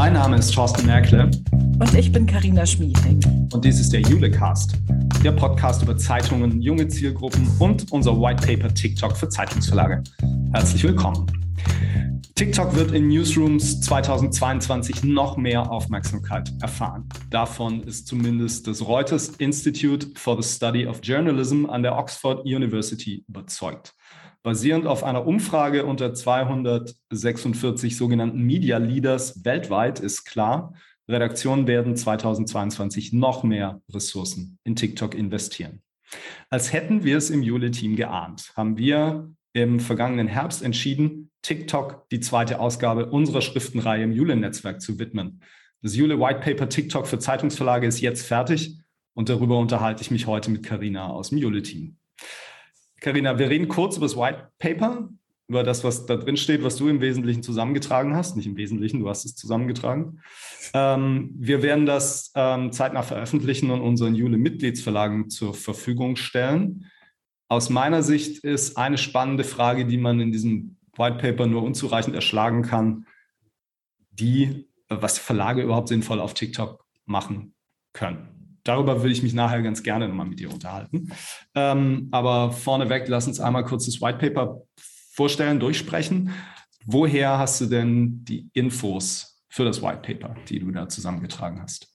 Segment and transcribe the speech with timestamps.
[0.00, 1.30] Mein Name ist Thorsten Merkle.
[1.52, 3.20] Und ich bin Karina Schmieding.
[3.52, 4.74] Und dies ist der Julecast,
[5.22, 10.02] der Podcast über Zeitungen, junge Zielgruppen und unser White Paper TikTok für Zeitungsverlage.
[10.54, 11.26] Herzlich willkommen.
[12.34, 17.06] TikTok wird in Newsrooms 2022 noch mehr Aufmerksamkeit erfahren.
[17.28, 23.22] Davon ist zumindest das Reuters Institute for the Study of Journalism an der Oxford University
[23.28, 23.94] überzeugt.
[24.42, 30.72] Basierend auf einer Umfrage unter 246 sogenannten Media Leaders weltweit ist klar,
[31.06, 35.82] Redaktionen werden 2022 noch mehr Ressourcen in TikTok investieren.
[36.48, 42.20] Als hätten wir es im Jule-Team geahnt, haben wir im vergangenen Herbst entschieden, TikTok die
[42.20, 45.42] zweite Ausgabe unserer Schriftenreihe im Jule-Netzwerk zu widmen.
[45.82, 48.78] Das Jule White Paper TikTok für Zeitungsverlage ist jetzt fertig
[49.14, 51.98] und darüber unterhalte ich mich heute mit Karina aus dem Jule-Team.
[53.00, 55.08] Karina, wir reden kurz über das White Paper,
[55.48, 58.36] über das, was da drin steht, was du im Wesentlichen zusammengetragen hast.
[58.36, 60.20] Nicht im Wesentlichen, du hast es zusammengetragen.
[60.74, 66.86] Ähm, wir werden das ähm, zeitnah veröffentlichen und unseren Jule-Mitgliedsverlagen zur Verfügung stellen.
[67.48, 72.14] Aus meiner Sicht ist eine spannende Frage, die man in diesem White Paper nur unzureichend
[72.14, 73.06] erschlagen kann,
[74.10, 77.54] die, was Verlage überhaupt sinnvoll auf TikTok machen
[77.92, 81.12] können darüber würde ich mich nachher ganz gerne nochmal mit dir unterhalten.
[81.54, 84.62] Ähm, aber vorneweg, lass uns einmal kurz das White Paper
[85.12, 86.30] vorstellen, durchsprechen.
[86.86, 91.89] Woher hast du denn die Infos für das White Paper, die du da zusammengetragen hast?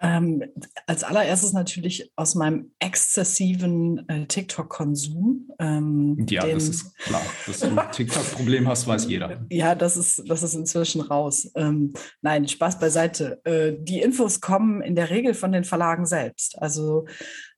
[0.00, 0.44] Ähm,
[0.86, 5.50] als allererstes natürlich aus meinem exzessiven äh, TikTok-Konsum.
[5.58, 7.22] Ähm, ja, das ist klar.
[7.46, 9.44] Dass du ein TikTok-Problem hast, weiß jeder.
[9.50, 11.50] Ja, das ist, das ist inzwischen raus.
[11.56, 13.40] Ähm, nein, Spaß beiseite.
[13.44, 16.60] Äh, die Infos kommen in der Regel von den Verlagen selbst.
[16.62, 17.06] Also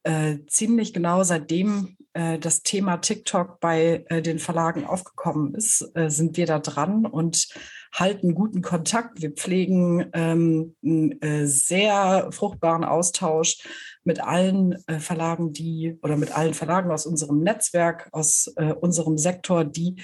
[0.03, 6.11] äh, ziemlich genau seitdem äh, das Thema TikTok bei äh, den Verlagen aufgekommen ist, äh,
[6.11, 7.49] sind wir da dran und
[7.93, 9.21] halten guten Kontakt.
[9.23, 13.59] Wir pflegen ähm, einen äh, sehr fruchtbaren Austausch
[14.05, 19.65] mit allen äh, Verlagen, die oder mit allen Verlagen aus unserem Netzwerk, aus unserem Sektor,
[19.65, 19.97] die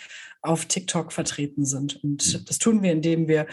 [0.42, 2.02] auf TikTok vertreten sind.
[2.04, 2.44] Und mhm.
[2.46, 3.46] das tun wir, indem wir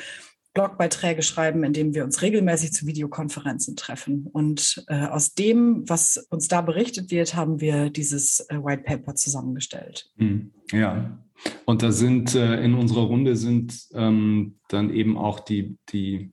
[0.54, 4.28] Blogbeiträge schreiben, indem wir uns regelmäßig zu Videokonferenzen treffen.
[4.32, 9.16] Und äh, aus dem, was uns da berichtet wird, haben wir dieses äh, White Paper
[9.16, 10.12] zusammengestellt.
[10.18, 11.18] Hm, ja,
[11.66, 16.32] und da sind äh, in unserer Runde sind ähm, dann eben auch die, die,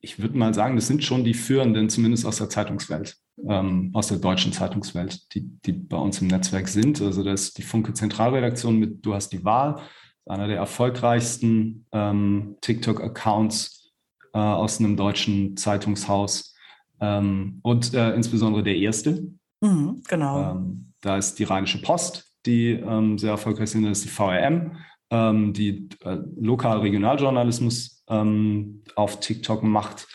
[0.00, 3.16] ich würde mal sagen, das sind schon die Führenden, zumindest aus der Zeitungswelt,
[3.46, 7.00] ähm, aus der deutschen Zeitungswelt, die, die bei uns im Netzwerk sind.
[7.00, 9.82] Also das ist die Funke Zentralredaktion mit Du hast die Wahl
[10.26, 13.92] einer der erfolgreichsten ähm, TikTok-Accounts
[14.34, 16.54] äh, aus einem deutschen Zeitungshaus
[17.00, 19.28] ähm, und äh, insbesondere der erste.
[19.60, 20.52] Mhm, genau.
[20.52, 24.76] Ähm, da ist die Rheinische Post, die ähm, sehr erfolgreich sind, das ist die VRM,
[25.10, 30.06] ähm, die äh, Lokal-Regionaljournalismus ähm, auf TikTok macht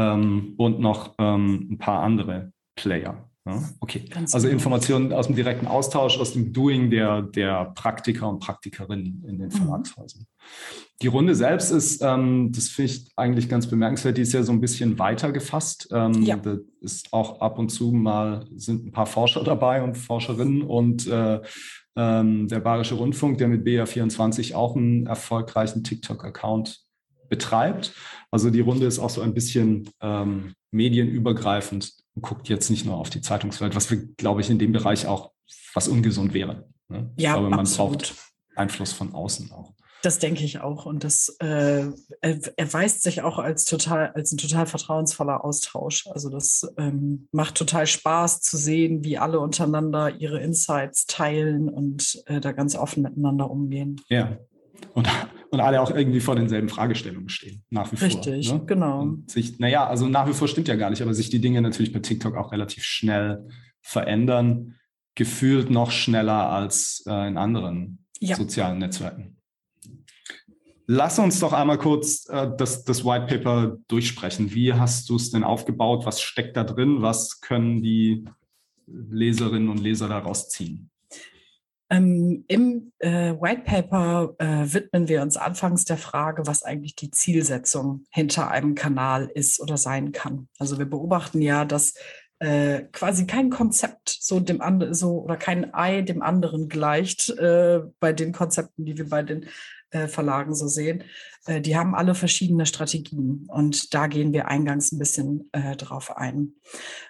[0.00, 3.27] und noch ein paar andere Player.
[3.48, 4.04] Ja, okay.
[4.10, 4.58] Ganz also genau.
[4.58, 9.50] Informationen aus dem direkten Austausch, aus dem Doing der, der Praktiker und Praktikerinnen in den.
[9.50, 10.22] Verlagshäusern.
[10.22, 10.26] Mhm.
[11.00, 14.52] Die Runde selbst ist, ähm, das finde ich eigentlich ganz bemerkenswert, die ist ja so
[14.52, 15.88] ein bisschen weiter gefasst.
[15.92, 16.36] Ähm, ja.
[16.36, 21.06] Da ist auch ab und zu mal, sind ein paar Forscher dabei und Forscherinnen und
[21.06, 21.40] äh,
[21.96, 26.80] ähm, der Bayerische Rundfunk, der mit BA24 auch einen erfolgreichen TikTok-Account
[27.28, 27.94] betreibt.
[28.30, 32.96] Also die Runde ist auch so ein bisschen ähm, medienübergreifend und guckt jetzt nicht nur
[32.96, 35.30] auf die Zeitungswelt, was wir, glaube ich, in dem Bereich auch
[35.72, 36.68] was ungesund wäre.
[36.88, 37.12] Ne?
[37.16, 37.98] Ja, ich glaube, man absolut.
[37.98, 38.14] braucht
[38.56, 39.72] Einfluss von außen auch.
[40.02, 40.86] Das denke ich auch.
[40.86, 41.86] Und das äh,
[42.56, 46.06] erweist sich auch als total, als ein total vertrauensvoller Austausch.
[46.08, 52.22] Also das ähm, macht total Spaß zu sehen, wie alle untereinander ihre Insights teilen und
[52.26, 54.00] äh, da ganz offen miteinander umgehen.
[54.08, 54.38] Ja.
[54.94, 55.08] Und
[55.50, 58.32] und alle auch irgendwie vor denselben Fragestellungen stehen, nach wie Richtig, vor.
[58.32, 58.66] Richtig, ne?
[58.66, 59.00] genau.
[59.00, 61.62] Und sich, naja, also nach wie vor stimmt ja gar nicht, aber sich die Dinge
[61.62, 63.48] natürlich bei TikTok auch relativ schnell
[63.80, 64.74] verändern,
[65.14, 68.36] gefühlt noch schneller als äh, in anderen ja.
[68.36, 69.36] sozialen Netzwerken.
[70.86, 74.54] Lass uns doch einmal kurz äh, das, das White Paper durchsprechen.
[74.54, 76.06] Wie hast du es denn aufgebaut?
[76.06, 77.02] Was steckt da drin?
[77.02, 78.24] Was können die
[78.86, 80.90] Leserinnen und Leser daraus ziehen?
[81.90, 87.10] Ähm, Im äh, White Paper äh, widmen wir uns anfangs der Frage, was eigentlich die
[87.10, 90.48] Zielsetzung hinter einem Kanal ist oder sein kann.
[90.58, 91.94] Also wir beobachten ja, dass
[92.40, 97.80] äh, quasi kein Konzept so dem anderen so oder kein Ei dem anderen gleicht äh,
[98.00, 99.46] bei den Konzepten, die wir bei den
[99.90, 101.04] Verlagen so sehen.
[101.46, 106.16] Äh, die haben alle verschiedene Strategien und da gehen wir eingangs ein bisschen äh, drauf
[106.16, 106.52] ein.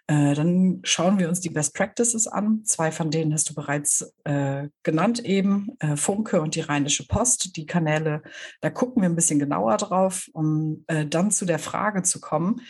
[0.06, 2.64] Äh, dann schauen wir uns die Best Practices an.
[2.64, 7.56] Zwei von denen hast du bereits äh, genannt eben, äh, Funke und die Rheinische Post.
[7.56, 8.22] Die Kanäle,
[8.60, 12.60] da gucken wir ein bisschen genauer drauf, um dann zu der Frage zu kommen,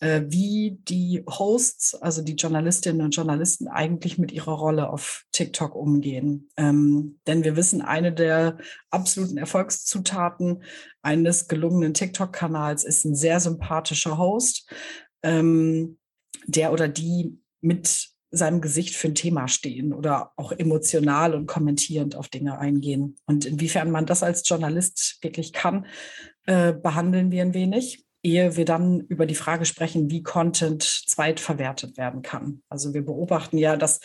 [0.00, 5.74] äh, wie die Hosts, also die Journalistinnen und Journalisten eigentlich mit ihrer Rolle auf TikTok
[5.74, 6.48] umgehen.
[6.56, 8.58] Ähm, denn wir wissen, eine der
[8.90, 10.62] absoluten Erfolgszutaten
[11.02, 14.70] eines gelungenen TikTok-Kanals ist ein sehr sympathischer Host,
[15.22, 15.98] ähm,
[16.46, 22.14] der oder die mit seinem Gesicht für ein Thema stehen oder auch emotional und kommentierend
[22.14, 23.16] auf Dinge eingehen.
[23.26, 25.86] Und inwiefern man das als Journalist wirklich kann,
[26.46, 31.96] äh, behandeln wir ein wenig ehe wir dann über die Frage sprechen, wie Content zweitverwertet
[31.96, 32.62] werden kann.
[32.68, 34.00] Also wir beobachten ja, dass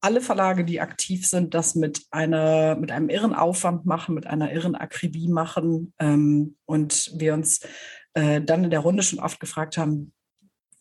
[0.00, 4.52] alle Verlage, die aktiv sind, das mit einer, mit einem irren Aufwand machen, mit einer
[4.52, 5.92] irren Akribie machen.
[5.98, 7.60] Ähm, und wir uns
[8.14, 10.12] äh, dann in der Runde schon oft gefragt haben,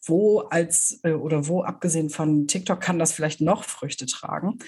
[0.06, 4.60] wo als äh, oder wo abgesehen von TikTok kann das vielleicht noch Früchte tragen?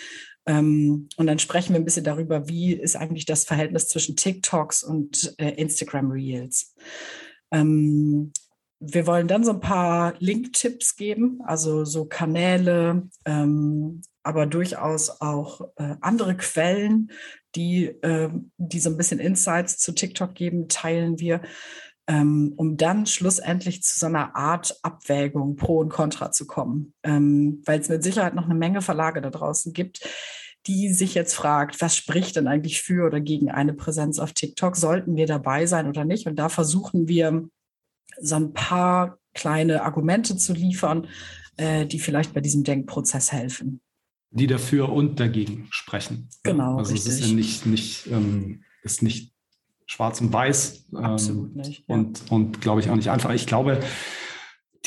[0.45, 4.83] Ähm, und dann sprechen wir ein bisschen darüber, wie ist eigentlich das Verhältnis zwischen TikToks
[4.83, 6.73] und äh, Instagram Reels.
[7.51, 8.31] Ähm,
[8.79, 15.61] wir wollen dann so ein paar Link-Tipps geben, also so Kanäle, ähm, aber durchaus auch
[15.77, 17.11] äh, andere Quellen,
[17.55, 21.41] die, äh, die so ein bisschen Insights zu TikTok geben, teilen wir,
[22.07, 27.61] ähm, um dann schlussendlich zu so einer Art Abwägung pro und contra zu kommen, ähm,
[27.65, 30.07] weil es mit Sicherheit noch eine Menge Verlage da draußen gibt,
[30.67, 34.75] die sich jetzt fragt, was spricht denn eigentlich für oder gegen eine Präsenz auf TikTok?
[34.75, 36.27] Sollten wir dabei sein oder nicht?
[36.27, 37.47] Und da versuchen wir
[38.19, 41.07] so ein paar kleine Argumente zu liefern,
[41.57, 43.81] äh, die vielleicht bei diesem Denkprozess helfen.
[44.31, 46.29] Die dafür und dagegen sprechen.
[46.43, 46.77] Genau.
[46.77, 47.13] Also richtig.
[47.13, 49.33] es ist ja nicht, nicht, ähm, ist nicht
[49.85, 50.87] schwarz und weiß.
[50.91, 51.83] Ähm, Absolut nicht.
[51.87, 51.95] Ja.
[51.95, 53.31] Und, und glaube ich auch nicht einfach.
[53.31, 53.79] Ich glaube,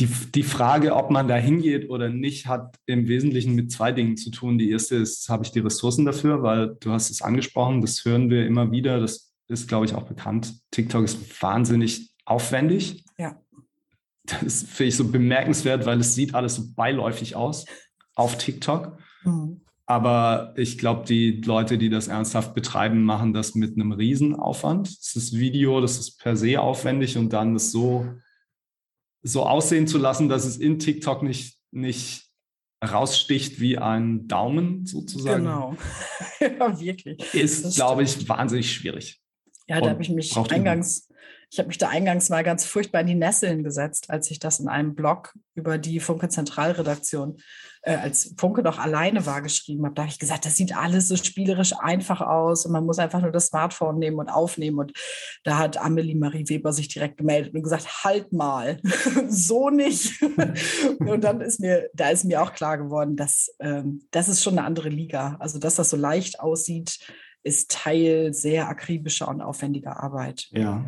[0.01, 4.17] die, die Frage, ob man da hingeht oder nicht, hat im Wesentlichen mit zwei Dingen
[4.17, 4.59] zu tun.
[4.59, 8.31] Die erste ist, habe ich die Ressourcen dafür, weil du hast es angesprochen, das hören
[8.31, 10.55] wir immer wieder, das ist, glaube ich, auch bekannt.
[10.71, 13.05] TikTok ist wahnsinnig aufwendig.
[13.19, 13.37] Ja.
[14.25, 17.67] Das finde ich so bemerkenswert, weil es sieht alles so beiläufig aus
[18.15, 18.99] auf TikTok.
[19.25, 19.61] Mhm.
[19.87, 24.87] Aber ich glaube, die Leute, die das ernsthaft betreiben, machen das mit einem Riesenaufwand.
[24.87, 28.07] Das ist Video, das ist per se aufwendig und dann das so
[29.23, 32.31] so aussehen zu lassen, dass es in TikTok nicht, nicht
[32.85, 35.45] raussticht wie ein Daumen sozusagen.
[35.45, 35.77] Genau.
[36.41, 37.35] ja, wirklich.
[37.35, 39.21] Ist, glaube ich, wahnsinnig schwierig.
[39.67, 41.09] Ja, da habe ich mich eingangs,
[41.51, 44.61] ich habe mich da eingangs mal ganz furchtbar in die Nesseln gesetzt, als ich das
[44.61, 47.39] in einem Blog über die Funke Zentralredaktion,
[47.83, 49.95] äh, als Funke noch alleine war, geschrieben habe.
[49.95, 53.21] Da habe ich gesagt, das sieht alles so spielerisch einfach aus und man muss einfach
[53.23, 54.79] nur das Smartphone nehmen und aufnehmen.
[54.79, 54.93] Und
[55.45, 58.81] da hat Amelie Marie Weber sich direkt gemeldet und gesagt, halt mal,
[59.29, 60.23] so nicht.
[60.99, 64.59] und dann ist mir, da ist mir auch klar geworden, dass ähm, das ist schon
[64.59, 65.37] eine andere Liga.
[65.41, 66.99] Also, dass das so leicht aussieht,
[67.43, 70.49] ist Teil sehr akribischer und aufwendiger Arbeit.
[70.51, 70.85] Ja.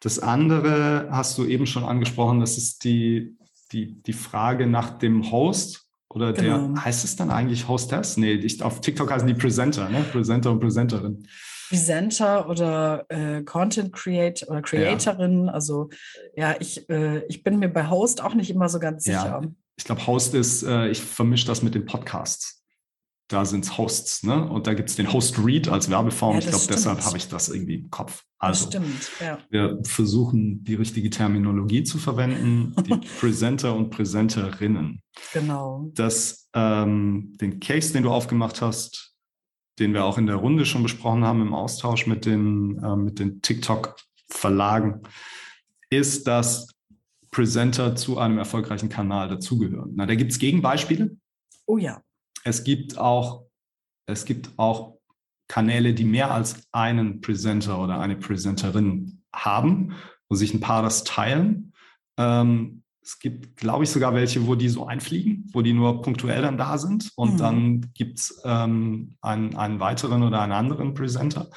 [0.00, 3.36] Das andere hast du eben schon angesprochen, das ist die,
[3.72, 5.83] die, die Frage nach dem Host
[6.14, 6.68] oder genau.
[6.68, 8.16] der, heißt es dann eigentlich Hostess?
[8.16, 10.04] Nee, ich, auf TikTok heißen die Presenter, ne?
[10.12, 11.26] Presenter und Presenterin.
[11.68, 15.46] Presenter oder äh, Content Creator oder Creatorin.
[15.46, 15.52] Ja.
[15.52, 15.90] Also
[16.36, 19.40] ja, ich, äh, ich bin mir bei Host auch nicht immer so ganz sicher.
[19.42, 19.42] Ja.
[19.76, 22.63] Ich glaube, Host ist, äh, ich vermische das mit den Podcasts
[23.28, 24.48] da sind es Hosts, ne?
[24.48, 26.34] Und da gibt es den Host Read als Werbeform.
[26.34, 28.22] Ja, ich glaube, deshalb habe ich das irgendwie im Kopf.
[28.38, 29.38] Also, das stimmt, ja.
[29.48, 35.00] Wir versuchen, die richtige Terminologie zu verwenden, die Presenter und Präsenterinnen.
[35.32, 35.90] Genau.
[35.94, 39.14] Das, ähm, den Case, den du aufgemacht hast,
[39.78, 43.18] den wir auch in der Runde schon besprochen haben im Austausch mit den, äh, mit
[43.18, 45.02] den TikTok-Verlagen,
[45.88, 46.68] ist, dass
[47.30, 49.92] Presenter zu einem erfolgreichen Kanal dazugehören.
[49.94, 51.16] Na, da gibt es Gegenbeispiele.
[51.66, 52.02] Oh ja.
[52.44, 53.46] Es gibt auch,
[54.06, 54.98] es gibt auch
[55.48, 59.94] Kanäle, die mehr als einen Presenter oder eine Presenterin haben,
[60.28, 61.72] wo sich ein paar das teilen.
[62.18, 66.40] Ähm, es gibt, glaube ich, sogar welche, wo die so einfliegen, wo die nur punktuell
[66.40, 67.38] dann da sind und mhm.
[67.38, 71.50] dann gibt es ähm, einen, einen weiteren oder einen anderen Presenter.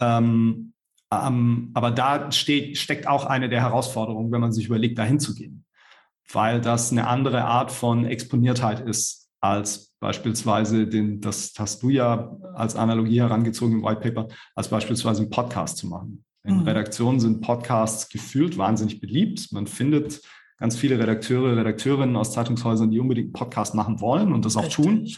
[0.00, 0.74] Ähm,
[1.12, 5.34] ähm, aber da steht, steckt auch eine der Herausforderungen, wenn man sich überlegt, dahin zu
[5.34, 5.64] gehen,
[6.30, 12.36] weil das eine andere Art von Exponiertheit ist als beispielsweise den, das hast du ja
[12.54, 16.24] als Analogie herangezogen im White Paper, als beispielsweise einen Podcast zu machen.
[16.42, 16.62] In mhm.
[16.62, 19.52] Redaktionen sind Podcasts gefühlt wahnsinnig beliebt.
[19.52, 20.20] Man findet
[20.58, 24.64] ganz viele Redakteure, Redakteurinnen aus Zeitungshäusern, die unbedingt einen Podcast machen wollen und das auch
[24.64, 24.84] Richtig.
[24.84, 25.08] tun.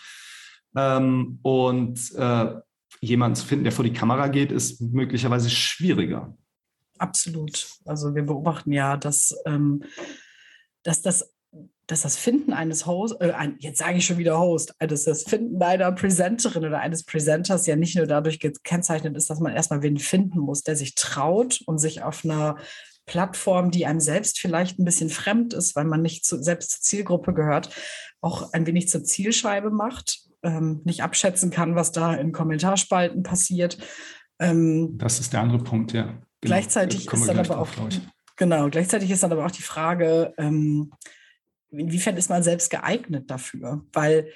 [0.77, 2.55] Ähm, und äh,
[3.01, 6.37] jemanden zu finden, der vor die Kamera geht, ist möglicherweise schwieriger.
[6.99, 7.69] Absolut.
[7.87, 9.83] Also wir beobachten ja, dass, ähm,
[10.83, 11.34] dass das
[11.87, 15.63] dass das Finden eines Host, äh, jetzt sage ich schon wieder Host, dass das Finden
[15.63, 19.99] einer Presenterin oder eines Presenters ja nicht nur dadurch gekennzeichnet ist, dass man erstmal wen
[19.99, 22.57] finden muss, der sich traut und sich auf einer
[23.07, 26.81] Plattform, die einem selbst vielleicht ein bisschen fremd ist, weil man nicht zu, selbst zur
[26.81, 27.71] Zielgruppe gehört,
[28.21, 33.79] auch ein wenig zur Zielscheibe macht, ähm, nicht abschätzen kann, was da in Kommentarspalten passiert.
[34.39, 36.05] Ähm, das ist der andere Punkt, ja.
[36.05, 36.57] Genau.
[36.57, 37.69] Gleichzeitig ist dann aber auch,
[38.37, 40.93] genau, gleichzeitig ist dann aber auch die Frage, ähm,
[41.79, 43.85] inwiefern ist man selbst geeignet dafür?
[43.93, 44.29] Weil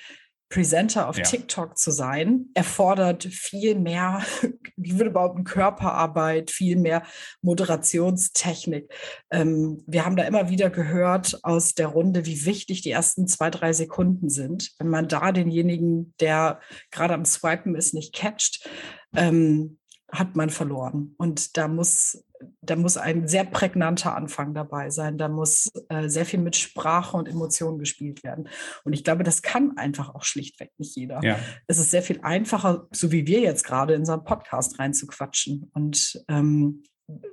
[0.50, 1.24] Presenter auf ja.
[1.24, 4.22] TikTok zu sein, erfordert viel mehr,
[4.76, 7.02] ich würde behaupten, Körperarbeit, viel mehr
[7.42, 8.90] Moderationstechnik.
[9.30, 13.50] Ähm, wir haben da immer wieder gehört aus der Runde, wie wichtig die ersten zwei,
[13.50, 14.72] drei Sekunden sind.
[14.78, 18.66] Wenn man da denjenigen, der gerade am Swipen ist, nicht catcht,
[19.14, 19.78] ähm,
[20.10, 21.14] hat man verloren.
[21.18, 22.24] Und da muss
[22.60, 25.18] da muss ein sehr prägnanter Anfang dabei sein.
[25.18, 28.48] Da muss äh, sehr viel mit Sprache und Emotionen gespielt werden.
[28.84, 31.20] Und ich glaube, das kann einfach auch schlichtweg nicht jeder.
[31.22, 31.38] Ja.
[31.66, 35.70] Es ist sehr viel einfacher, so wie wir jetzt gerade in so einen Podcast reinzuquatschen
[35.74, 36.82] und ähm,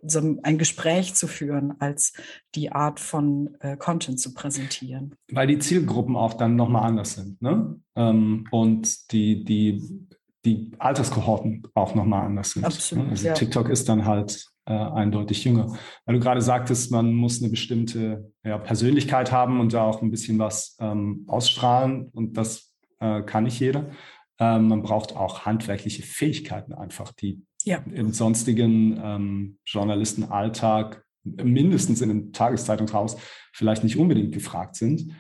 [0.04, 2.14] so ein Gespräch zu führen, als
[2.56, 5.16] die Art von äh, Content zu präsentieren.
[5.32, 7.42] Weil die Zielgruppen auch dann nochmal anders sind.
[7.42, 7.78] Ne?
[7.96, 10.08] Ähm, und die, die,
[10.46, 12.64] die Alterskohorten auch nochmal anders sind.
[12.64, 13.06] Absolut.
[13.06, 13.12] Ne?
[13.12, 13.34] Also ja.
[13.34, 15.78] TikTok ist dann halt äh, eindeutig jünger.
[16.06, 20.12] Weil du gerade sagtest, man muss eine bestimmte ja, Persönlichkeit haben und da auch ein
[20.12, 23.92] bisschen was ähm, ausstrahlen und das äh, kann nicht jeder.
[24.40, 27.84] Ähm, man braucht auch handwerkliche Fähigkeiten einfach, die ja.
[27.92, 33.18] im sonstigen ähm, Journalistenalltag mindestens in einem Tageszeitungshaus
[33.54, 35.12] vielleicht nicht unbedingt gefragt sind.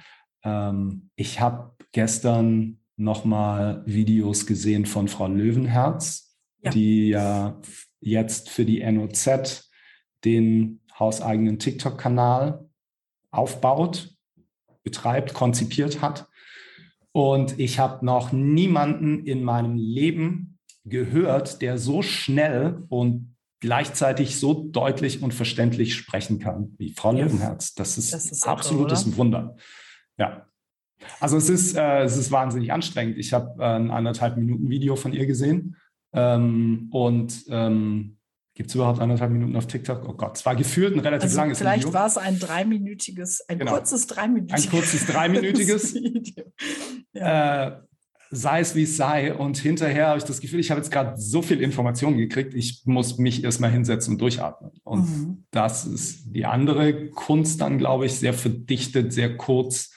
[0.43, 6.71] Ähm, ich habe gestern nochmal Videos gesehen von Frau Löwenherz, ja.
[6.71, 7.59] die ja
[8.05, 9.69] jetzt für die NOZ
[10.23, 12.69] den hauseigenen TikTok-Kanal
[13.31, 14.15] aufbaut,
[14.83, 16.27] betreibt, konzipiert hat.
[17.11, 24.53] Und ich habe noch niemanden in meinem Leben gehört, der so schnell und gleichzeitig so
[24.53, 27.25] deutlich und verständlich sprechen kann wie Frau ja.
[27.25, 27.73] Löwenherz.
[27.73, 29.17] Das ist, das ist absolutes oder?
[29.17, 29.55] Wunder.
[30.17, 30.47] Ja.
[31.19, 33.17] Also es ist, äh, es ist wahnsinnig anstrengend.
[33.17, 35.77] Ich habe äh, ein anderthalb Minuten Video von ihr gesehen
[36.15, 38.17] ähm, und ähm,
[38.55, 40.07] gibt es überhaupt anderthalb Minuten auf TikTok?
[40.07, 41.91] Oh Gott, es war gefühlt ein relativ also langes vielleicht Video.
[41.91, 43.73] Vielleicht war es ein dreiminütiges, ein genau.
[43.73, 44.65] kurzes dreiminütiges.
[44.65, 46.45] Ein kurzes dreiminütiges Video.
[47.13, 47.67] Ja.
[47.67, 47.77] Äh,
[48.31, 49.33] sei es wie es sei.
[49.33, 52.83] Und hinterher habe ich das Gefühl, ich habe jetzt gerade so viel Informationen gekriegt, ich
[52.85, 54.71] muss mich erstmal hinsetzen und durchatmen.
[54.83, 55.45] Und mhm.
[55.51, 59.93] das ist die andere Kunst dann, glaube ich, sehr verdichtet, sehr kurz.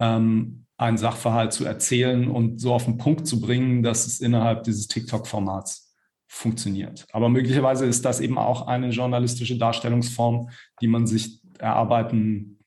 [0.00, 4.64] Ähm, einen Sachverhalt zu erzählen und so auf den Punkt zu bringen, dass es innerhalb
[4.64, 5.94] dieses TikTok-Formats
[6.28, 7.06] funktioniert.
[7.12, 12.58] Aber möglicherweise ist das eben auch eine journalistische Darstellungsform, die man sich erarbeiten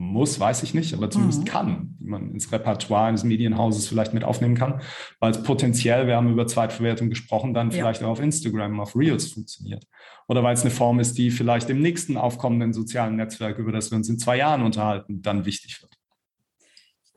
[0.00, 1.44] muss, weiß ich nicht, aber zumindest mhm.
[1.44, 4.80] kann, die man ins Repertoire eines Medienhauses vielleicht mit aufnehmen kann,
[5.20, 7.76] weil es potenziell, wir haben über Zweitverwertung gesprochen, dann ja.
[7.76, 9.86] vielleicht auch auf Instagram, auf Reels funktioniert.
[10.26, 13.90] Oder weil es eine Form ist, die vielleicht im nächsten aufkommenden sozialen Netzwerk, über das
[13.90, 15.89] wir uns in zwei Jahren unterhalten, dann wichtig wird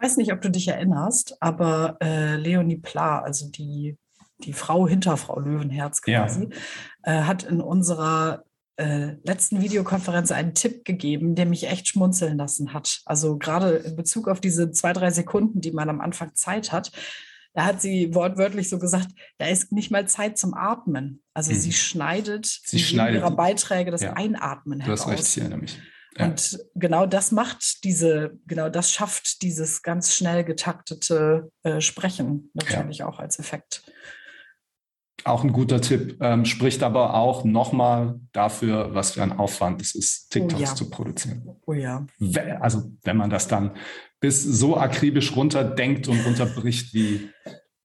[0.04, 3.98] weiß nicht, ob du dich erinnerst, aber äh, Leonie Pla, also die,
[4.40, 6.50] die Frau hinter Frau Löwenherz quasi,
[7.06, 7.22] ja.
[7.22, 8.44] äh, hat in unserer
[8.76, 13.02] äh, letzten Videokonferenz einen Tipp gegeben, der mich echt schmunzeln lassen hat.
[13.06, 16.92] Also gerade in Bezug auf diese zwei, drei Sekunden, die man am Anfang Zeit hat.
[17.54, 21.22] Da hat sie wortwörtlich so gesagt, da ist nicht mal Zeit zum Atmen.
[21.36, 21.58] Also mhm.
[21.58, 24.14] sie schneidet sie schneidet ihrer Beiträge das ja.
[24.14, 25.02] Einatmen heraus.
[25.02, 25.80] Du hast recht, hier nämlich.
[26.18, 26.26] Ja.
[26.26, 33.00] Und genau das macht diese, genau das schafft dieses ganz schnell getaktete äh, Sprechen natürlich
[33.00, 33.08] ja.
[33.08, 33.84] auch als Effekt.
[35.26, 39.96] Auch ein guter Tipp, ähm, spricht aber auch nochmal dafür, was für ein Aufwand es
[39.96, 40.76] ist, TikToks oh ja.
[40.76, 41.56] zu produzieren.
[41.66, 42.06] Oh ja.
[42.60, 43.78] Also wenn man das dann
[44.20, 47.30] bis so akribisch runterdenkt und runterbricht, wie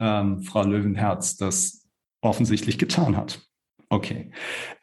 [0.00, 1.86] ähm, Frau Löwenherz das
[2.20, 3.47] offensichtlich getan hat.
[3.90, 4.30] Okay.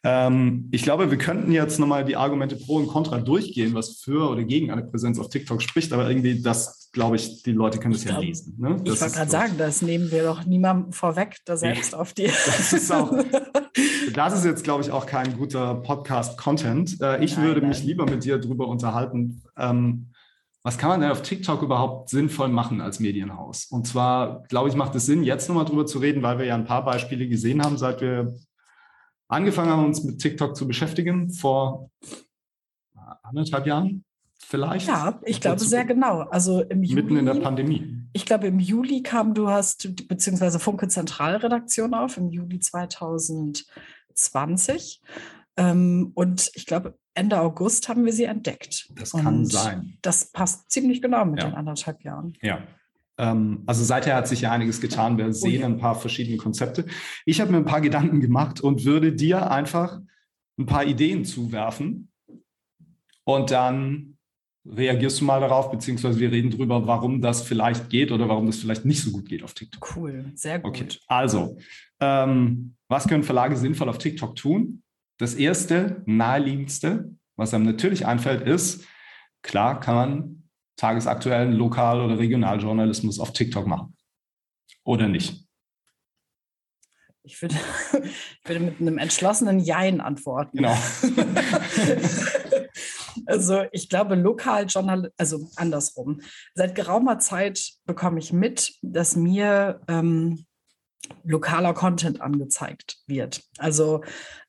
[0.03, 4.29] Ähm, ich glaube, wir könnten jetzt nochmal die Argumente pro und contra durchgehen, was für
[4.31, 7.93] oder gegen eine Präsenz auf TikTok spricht, aber irgendwie das, glaube ich, die Leute können
[7.93, 8.55] das ja lesen.
[8.57, 8.77] Ne?
[8.83, 11.99] ich wollte gerade sagen, das nehmen wir doch niemandem vorweg, da selbst ja.
[11.99, 12.23] auf die.
[12.45, 13.13] Das ist auch,
[14.13, 16.99] das ist jetzt, glaube ich, auch kein guter Podcast-Content.
[17.01, 17.69] Äh, ich nein, würde nein.
[17.69, 20.07] mich lieber mit dir darüber unterhalten, ähm,
[20.63, 23.65] was kann man denn auf TikTok überhaupt sinnvoll machen als Medienhaus?
[23.65, 26.55] Und zwar, glaube ich, macht es Sinn, jetzt nochmal drüber zu reden, weil wir ja
[26.55, 28.33] ein paar Beispiele gesehen haben, seit wir
[29.27, 31.89] angefangen haben, uns mit TikTok zu beschäftigen vor
[33.23, 34.05] anderthalb Jahren,
[34.39, 34.87] vielleicht?
[34.87, 36.21] Ja, ich glaube sehr genau.
[36.21, 37.01] Also im Juli.
[37.01, 38.01] Mitten in der Pandemie.
[38.13, 45.01] Ich glaube, im Juli kam, du hast, beziehungsweise Funke Zentralredaktion auf, im Juli 2020.
[45.57, 48.91] Ähm, und ich glaube, Ende August haben wir sie entdeckt.
[48.95, 49.97] Das kann und sein.
[50.01, 51.49] Das passt ziemlich genau mit ja.
[51.49, 52.33] den anderthalb Jahren.
[52.41, 52.67] Ja.
[53.17, 55.17] Ähm, also seither hat sich ja einiges getan.
[55.17, 56.85] Wir sehen ein paar verschiedene Konzepte.
[57.25, 59.99] Ich habe mir ein paar Gedanken gemacht und würde dir einfach
[60.57, 62.09] ein paar Ideen zuwerfen.
[63.23, 64.17] Und dann
[64.65, 68.57] reagierst du mal darauf, beziehungsweise wir reden drüber, warum das vielleicht geht oder warum das
[68.57, 69.95] vielleicht nicht so gut geht auf TikTok.
[69.95, 70.69] Cool, sehr gut.
[70.69, 71.57] Okay, also,
[71.99, 74.81] ähm, was können Verlage sinnvoll auf TikTok tun?
[75.17, 78.85] Das erste, naheliegendste, was einem natürlich einfällt, ist,
[79.43, 80.44] klar kann man
[80.75, 83.95] tagesaktuellen Lokal- oder Regionaljournalismus auf TikTok machen.
[84.83, 85.45] Oder nicht?
[87.23, 87.55] Ich würde,
[88.03, 90.57] ich würde mit einem entschlossenen Jein antworten.
[90.57, 90.77] Genau.
[93.25, 96.21] also ich glaube, Lokaljournal, also andersrum.
[96.53, 100.45] Seit geraumer Zeit bekomme ich mit, dass mir ähm,
[101.23, 103.43] lokaler Content angezeigt wird.
[103.57, 104.03] Also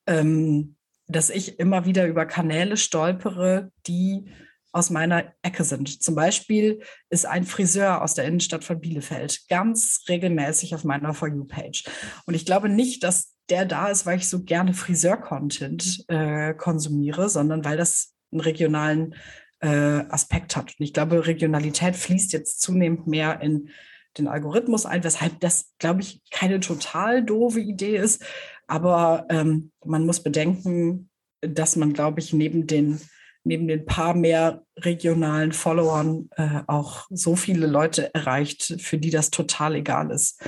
[0.06, 0.76] ähm,
[1.08, 4.28] dass ich immer wieder über Kanäle stolpere, die
[4.76, 6.02] aus meiner Ecke sind.
[6.02, 11.28] Zum Beispiel ist ein Friseur aus der Innenstadt von Bielefeld ganz regelmäßig auf meiner For
[11.28, 11.84] You-Page.
[12.26, 17.30] Und ich glaube nicht, dass der da ist, weil ich so gerne Friseur-Content äh, konsumiere,
[17.30, 19.14] sondern weil das einen regionalen
[19.60, 19.68] äh,
[20.10, 20.74] Aspekt hat.
[20.78, 23.70] Und ich glaube, Regionalität fließt jetzt zunehmend mehr in
[24.18, 28.22] den Algorithmus ein, weshalb das, glaube ich, keine total doofe Idee ist.
[28.66, 31.08] Aber ähm, man muss bedenken,
[31.40, 33.00] dass man, glaube ich, neben den
[33.46, 39.30] neben den paar mehr regionalen Followern äh, auch so viele Leute erreicht, für die das
[39.30, 40.42] total egal ist,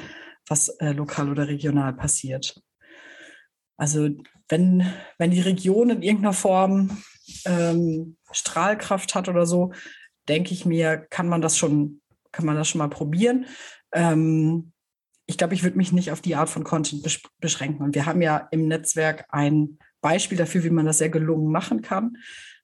[0.48, 2.60] was äh, lokal oder regional passiert.
[3.76, 4.10] Also
[4.48, 4.84] wenn,
[5.16, 7.02] wenn die Region in irgendeiner Form
[7.44, 9.72] ähm, Strahlkraft hat oder so,
[10.28, 12.00] denke ich mir, kann man das schon,
[12.32, 13.46] kann man das schon mal probieren.
[13.92, 14.72] Ähm,
[15.26, 17.06] ich glaube, ich würde mich nicht auf die Art von Content
[17.38, 17.84] beschränken.
[17.84, 21.80] Und wir haben ja im Netzwerk ein Beispiel dafür, wie man das sehr gelungen machen
[21.80, 22.16] kann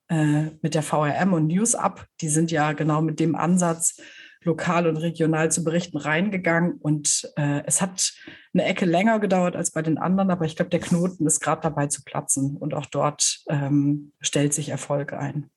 [0.08, 2.06] äh, mit der VRM und News Up.
[2.20, 4.00] Die sind ja genau mit dem Ansatz,
[4.42, 6.74] lokal und regional zu berichten, reingegangen.
[6.74, 8.12] Und äh, es hat
[8.52, 11.62] eine Ecke länger gedauert als bei den anderen, aber ich glaube, der Knoten ist gerade
[11.62, 12.56] dabei zu platzen.
[12.56, 15.50] Und auch dort ähm, stellt sich Erfolg ein.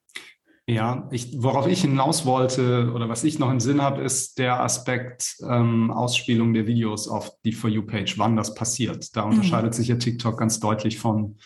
[0.69, 4.61] Ja, ich, worauf ich hinaus wollte oder was ich noch im Sinn habe, ist der
[4.61, 9.15] Aspekt ähm, Ausspielung der Videos auf die For You-Page, wann das passiert.
[9.15, 9.75] Da unterscheidet mhm.
[9.77, 11.37] sich ja TikTok ganz deutlich von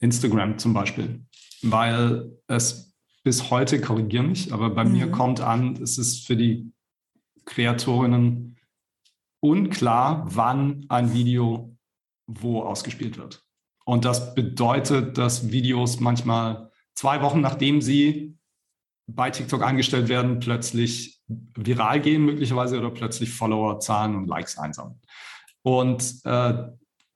[0.00, 1.20] Instagram zum Beispiel
[1.62, 2.94] weil es
[3.24, 4.92] bis heute, korrigiere mich, aber bei mhm.
[4.92, 6.72] mir kommt an, es ist für die
[7.44, 8.56] Kreatorinnen
[9.40, 11.76] unklar, wann ein Video
[12.26, 13.44] wo ausgespielt wird.
[13.84, 18.38] Und das bedeutet, dass Videos manchmal zwei Wochen nachdem sie
[19.08, 25.00] bei TikTok eingestellt werden, plötzlich viral gehen möglicherweise oder plötzlich Followerzahlen und Likes einsammeln.
[25.62, 26.68] Und äh,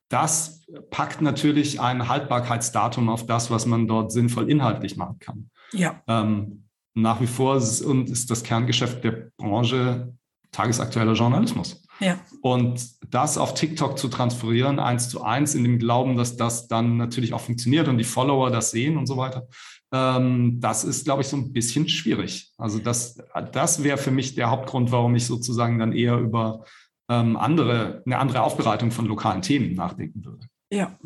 [0.09, 5.51] das packt natürlich ein Haltbarkeitsdatum auf das, was man dort sinnvoll inhaltlich machen kann.
[5.73, 6.03] Ja.
[6.07, 6.65] Ähm,
[6.95, 10.15] nach wie vor ist, ist das Kerngeschäft der Branche
[10.53, 11.83] tagesaktueller Journalismus.
[12.01, 12.19] Ja.
[12.43, 16.97] Und das auf TikTok zu transferieren, eins zu eins, in dem Glauben, dass das dann
[16.97, 19.47] natürlich auch funktioniert und die Follower das sehen und so weiter,
[19.93, 22.53] ähm, das ist, glaube ich, so ein bisschen schwierig.
[22.59, 23.19] Also das,
[23.53, 26.65] das wäre für mich der Hauptgrund, warum ich sozusagen dann eher über
[27.09, 30.47] ähm, andere, eine andere Aufbereitung von lokalen Themen nachdenken würde.
[30.71, 30.99] Ja,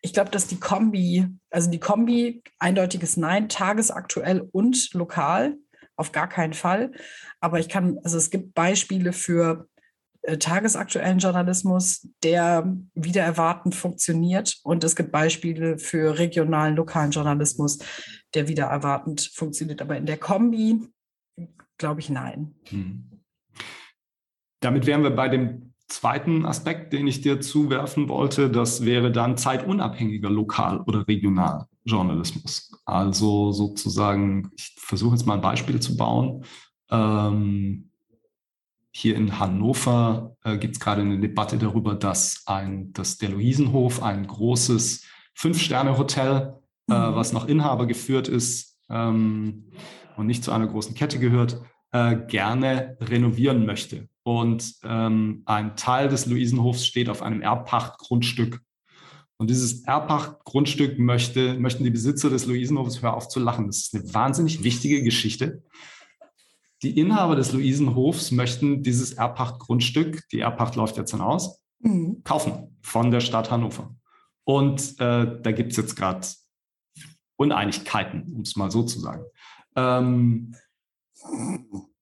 [0.00, 5.56] ich glaube, dass die Kombi, also die Kombi, eindeutiges Nein, tagesaktuell und lokal,
[5.96, 6.92] auf gar keinen Fall.
[7.40, 9.68] Aber ich kann, also es gibt Beispiele für
[10.22, 14.58] äh, tagesaktuellen Journalismus, der wieder erwartend funktioniert.
[14.62, 17.80] Und es gibt Beispiele für regionalen, lokalen Journalismus,
[18.34, 19.82] der wieder erwartend funktioniert.
[19.82, 20.88] Aber in der Kombi
[21.76, 22.54] glaube ich nein.
[22.68, 23.11] Hm.
[24.62, 28.48] Damit wären wir bei dem zweiten Aspekt, den ich dir zuwerfen wollte.
[28.48, 32.80] Das wäre dann zeitunabhängiger Lokal- oder Regionaljournalismus.
[32.84, 36.44] Also sozusagen, ich versuche jetzt mal ein Beispiel zu bauen.
[36.90, 37.90] Ähm,
[38.92, 44.02] hier in Hannover äh, gibt es gerade eine Debatte darüber, dass ein, dass der Luisenhof,
[44.02, 46.54] ein großes Fünf-Sterne-Hotel,
[46.88, 47.14] äh, mhm.
[47.14, 49.72] was noch Inhaber geführt ist ähm,
[50.16, 54.08] und nicht zu einer großen Kette gehört, äh, gerne renovieren möchte.
[54.24, 58.60] Und ähm, ein Teil des Luisenhofs steht auf einem Erbpachtgrundstück.
[59.36, 63.94] Und dieses Erbpachtgrundstück möchte, möchten die Besitzer des Luisenhofs, hör auf zu lachen, das ist
[63.94, 65.64] eine wahnsinnig wichtige Geschichte.
[66.82, 72.22] Die Inhaber des Luisenhofs möchten dieses Erbpachtgrundstück, die Erbpacht läuft jetzt dann aus, mhm.
[72.22, 73.94] kaufen von der Stadt Hannover.
[74.44, 76.26] Und äh, da gibt es jetzt gerade
[77.36, 79.24] Uneinigkeiten, um es mal so zu sagen.
[79.74, 80.54] Ähm,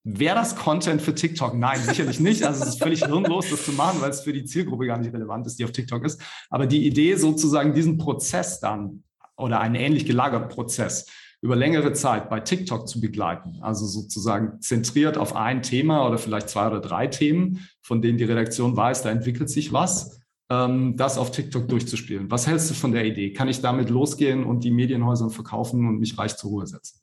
[0.02, 1.54] Wäre das Content für TikTok?
[1.54, 2.42] Nein, sicherlich nicht.
[2.42, 5.12] Also es ist völlig hirnlos, das zu machen, weil es für die Zielgruppe gar nicht
[5.12, 6.22] relevant ist, die auf TikTok ist.
[6.48, 9.04] Aber die Idee, sozusagen diesen Prozess dann
[9.36, 11.06] oder einen ähnlich gelagerten Prozess
[11.42, 16.50] über längere Zeit bei TikTok zu begleiten, also sozusagen zentriert auf ein Thema oder vielleicht
[16.50, 21.16] zwei oder drei Themen, von denen die Redaktion weiß, da entwickelt sich was, ähm, das
[21.16, 22.30] auf TikTok durchzuspielen.
[22.30, 23.32] Was hältst du von der Idee?
[23.32, 26.99] Kann ich damit losgehen und die Medienhäuser verkaufen und mich reich zur Ruhe setzen?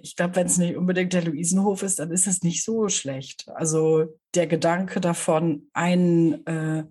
[0.00, 3.46] Ich glaube, wenn es nicht unbedingt der Luisenhof ist, dann ist es nicht so schlecht.
[3.54, 6.84] Also der Gedanke davon, ein, äh,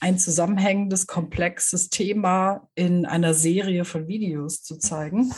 [0.00, 5.32] ein zusammenhängendes, komplexes Thema in einer Serie von Videos zu zeigen,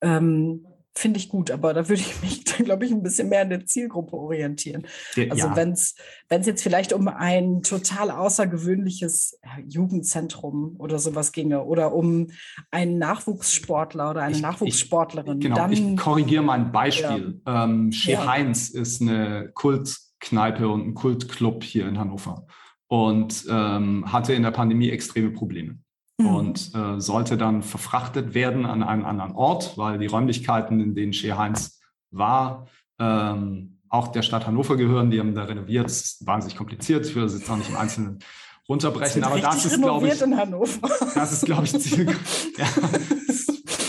[0.00, 3.50] ähm, finde ich gut, aber da würde ich mich, glaube ich, ein bisschen mehr an
[3.50, 4.86] der Zielgruppe orientieren.
[5.30, 5.56] Also ja.
[5.56, 5.94] wenn es
[6.28, 12.28] jetzt vielleicht um ein total außergewöhnliches Jugendzentrum oder sowas ginge oder um
[12.70, 15.38] einen Nachwuchssportler oder eine ich, Nachwuchssportlerin.
[15.38, 17.40] Ich, genau, dann, ich korrigiere mal ein Beispiel.
[17.46, 17.64] Ja.
[17.64, 18.26] Ähm, Shea ja.
[18.26, 22.46] Heinz ist eine Kultkneipe und ein Kultclub hier in Hannover
[22.86, 25.78] und ähm, hatte in der Pandemie extreme Probleme.
[26.18, 31.12] Und äh, sollte dann verfrachtet werden an einen anderen Ort, weil die Räumlichkeiten, in denen
[31.12, 35.10] Shea Heinz war, ähm, auch der Stadt Hannover gehören.
[35.10, 35.86] Die haben da renoviert.
[35.86, 37.06] Das ist wahnsinnig kompliziert.
[37.06, 38.20] Ich will das jetzt auch nicht im Einzelnen
[38.68, 40.88] runterbrechen, das aber das ist, glaube ich, in Hannover.
[41.14, 42.06] das ist, glaube ich, Ziel,
[42.56, 42.66] ja,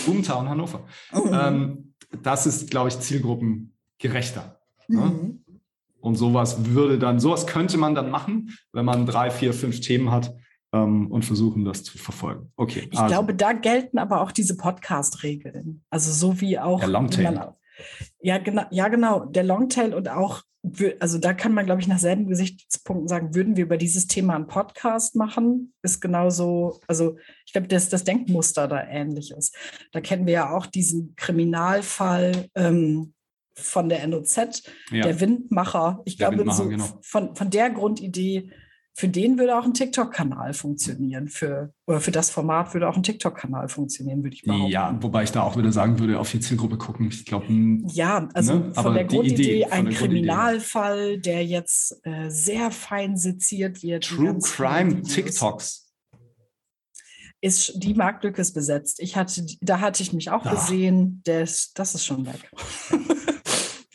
[0.04, 0.86] Boomtown Hannover.
[1.12, 1.30] Mhm.
[1.32, 4.60] Ähm, das ist, glaube ich, zielgruppengerechter.
[4.88, 5.00] Ne?
[5.00, 5.44] Mhm.
[6.00, 10.10] Und sowas würde dann, sowas könnte man dann machen, wenn man drei, vier, fünf Themen
[10.10, 10.34] hat,
[10.72, 12.52] ähm, und versuchen, das zu verfolgen.
[12.56, 12.88] Okay.
[12.90, 13.14] Ich also.
[13.14, 15.84] glaube, da gelten aber auch diese Podcast-Regeln.
[15.90, 16.80] Also so wie auch.
[16.80, 17.54] Der Longtail.
[18.20, 19.26] Ja, genau, ja, genau.
[19.26, 20.42] Der Longtail und auch,
[20.98, 24.34] also da kann man, glaube ich, nach selben Gesichtspunkten sagen, würden wir über dieses Thema
[24.34, 29.54] einen Podcast machen, ist genauso, also ich glaube, dass das Denkmuster da ähnlich ist.
[29.92, 33.12] Da kennen wir ja auch diesen Kriminalfall ähm,
[33.54, 35.02] von der NOZ, ja.
[35.02, 36.02] der Windmacher.
[36.04, 36.98] Ich der glaube, Windmacher, so genau.
[37.02, 38.50] von, von der Grundidee
[38.98, 41.28] für den würde auch ein TikTok-Kanal funktionieren.
[41.28, 44.70] Für, oder für das Format würde auch ein TikTok-Kanal funktionieren, würde ich behaupten.
[44.70, 47.08] Ja, wobei ich da auch wieder sagen würde, auf die Zielgruppe gucken.
[47.08, 47.44] Ich glaube,
[47.88, 48.60] ja, also ne?
[48.72, 54.04] von Aber der Grundidee, ein Kriminalfall, der jetzt äh, sehr fein seziert wird.
[54.04, 55.92] True Crime TikToks.
[57.42, 58.98] Ist, die Marktlücke ist besetzt.
[59.00, 60.52] Ich hatte, da hatte ich mich auch Ach.
[60.52, 61.20] gesehen.
[61.26, 62.50] Das, das ist schon weg.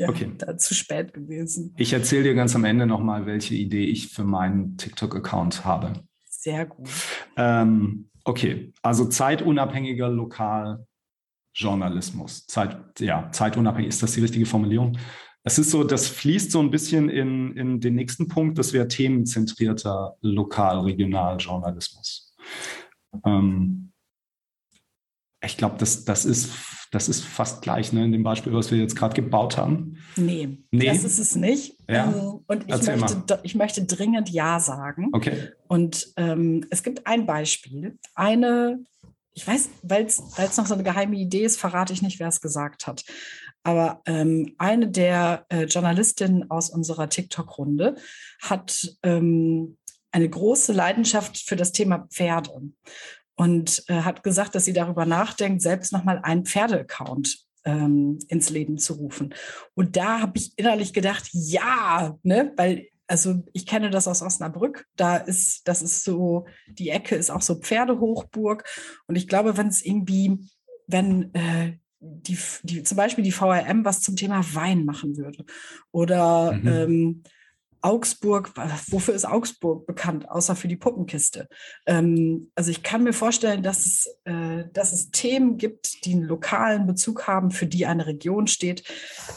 [0.02, 0.30] ja, okay.
[0.38, 1.74] da zu spät gewesen.
[1.78, 5.94] Ich erzähle dir ganz am Ende nochmal, welche Idee ich für meinen TikTok-Account habe.
[6.28, 6.90] Sehr gut.
[7.38, 12.48] Ähm, okay, also zeitunabhängiger Lokaljournalismus.
[12.48, 14.98] Zeit, ja, zeitunabhängig, ist das die richtige Formulierung?
[15.44, 18.88] Es ist so, das fließt so ein bisschen in, in den nächsten Punkt, das wäre
[18.88, 22.36] themenzentrierter Lokal-Regionaljournalismus.
[23.24, 23.92] Ähm,
[25.44, 26.52] ich glaube, das, das ist
[26.92, 29.98] das ist fast gleich, ne, in dem Beispiel, was wir jetzt gerade gebaut haben.
[30.18, 31.78] Nee, nee, das ist es nicht.
[31.90, 32.12] Ja.
[32.12, 35.08] Ähm, und ich möchte, ich möchte dringend Ja sagen.
[35.14, 35.52] Okay.
[35.70, 37.98] Und ähm, es gibt ein Beispiel.
[38.14, 38.84] Eine,
[39.34, 42.42] ich weiß, weil es noch so eine geheime Idee ist, verrate ich nicht, wer es
[42.42, 43.06] gesagt hat.
[43.64, 47.96] Aber ähm, eine der äh, Journalistinnen aus unserer TikTok-Runde
[48.42, 49.78] hat ähm,
[50.12, 52.74] eine große Leidenschaft für das Thema Pferde
[53.42, 58.78] und äh, hat gesagt, dass sie darüber nachdenkt, selbst nochmal einen Pferdeaccount ähm, ins Leben
[58.78, 59.34] zu rufen.
[59.74, 64.86] Und da habe ich innerlich gedacht, ja, ne, weil also ich kenne das aus Osnabrück.
[64.96, 68.64] Da ist, das ist so, die Ecke ist auch so Pferdehochburg.
[69.08, 70.38] Und ich glaube, wenn es irgendwie,
[70.86, 75.46] wenn äh, die, die, zum Beispiel die VRM was zum Thema Wein machen würde
[75.92, 76.68] oder mhm.
[76.68, 77.24] ähm,
[77.82, 78.54] Augsburg,
[78.90, 81.48] wofür ist Augsburg bekannt, außer für die Puppenkiste?
[81.86, 86.24] Ähm, also ich kann mir vorstellen, dass es, äh, dass es Themen gibt, die einen
[86.24, 88.84] lokalen Bezug haben, für die eine Region steht,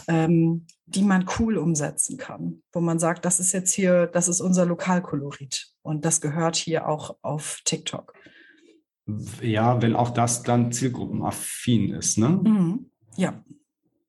[0.07, 4.41] ähm, die man cool umsetzen kann, wo man sagt, das ist jetzt hier, das ist
[4.41, 8.13] unser Lokalkolorit und das gehört hier auch auf TikTok.
[9.41, 12.29] Ja, wenn auch das dann zielgruppenaffin ist, ne?
[12.29, 12.89] Mhm.
[13.17, 13.43] Ja.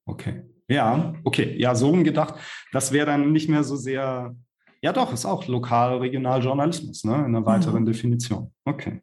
[0.04, 0.44] Okay.
[0.68, 1.56] Ja, okay.
[1.58, 2.34] Ja, so gedacht.
[2.72, 4.34] Das wäre dann nicht mehr so sehr,
[4.82, 7.14] ja doch, ist auch lokal, regional Journalismus, ne?
[7.14, 7.86] In einer weiteren mhm.
[7.86, 8.52] Definition.
[8.64, 9.02] Okay.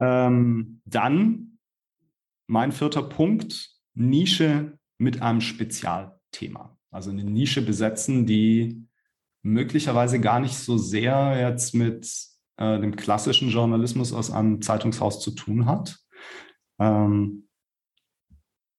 [0.00, 1.58] Ähm, dann
[2.46, 6.76] mein vierter Punkt, Nische mit einem Spezialthema.
[6.90, 8.86] Also eine Nische besetzen, die
[9.42, 12.10] möglicherweise gar nicht so sehr jetzt mit
[12.56, 15.98] äh, dem klassischen Journalismus aus einem Zeitungshaus zu tun hat.
[16.78, 17.48] Ähm,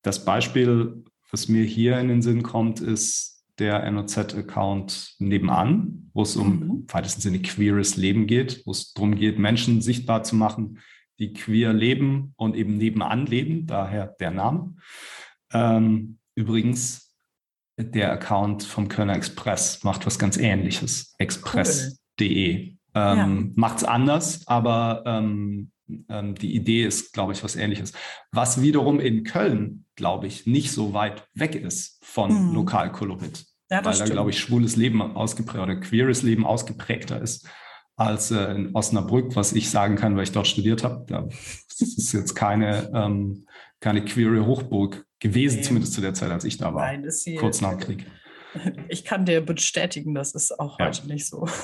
[0.04, 6.36] das Beispiel was mir hier in den Sinn kommt, ist der NOZ-Account nebenan, wo es
[6.36, 6.62] um mhm.
[6.62, 10.80] im weitesten Sinne queeres Leben geht, wo es darum geht, Menschen sichtbar zu machen,
[11.20, 14.76] die queer leben und eben nebenan leben, daher der Name.
[15.54, 17.14] Ähm, übrigens,
[17.78, 21.14] der Account vom Kölner Express macht was ganz ähnliches.
[21.18, 22.68] Express.de.
[22.68, 22.78] Cool.
[22.94, 23.52] Ähm, ja.
[23.56, 25.72] Macht es anders, aber ähm,
[26.10, 27.94] ähm, die Idee ist, glaube ich, was ähnliches.
[28.32, 32.56] Was wiederum in Köln, glaube ich, nicht so weit weg ist von mhm.
[32.56, 33.46] Lokalkolorit.
[33.70, 37.48] Ja, weil da, glaube ich, schwules Leben ausgeprägt oder queeres Leben ausgeprägter ist
[37.96, 41.06] als äh, in Osnabrück, was ich sagen kann, weil ich dort studiert habe.
[41.08, 43.46] Das ist jetzt keine, ähm,
[43.80, 45.62] keine queere Hochburg gewesen, nee.
[45.62, 46.88] zumindest zu der Zeit, als ich da war.
[46.88, 48.08] Nein, ist sie, kurz nach dem Krieg.
[48.90, 50.88] Ich kann dir bestätigen, das ist auch ja.
[50.88, 51.48] heute nicht so.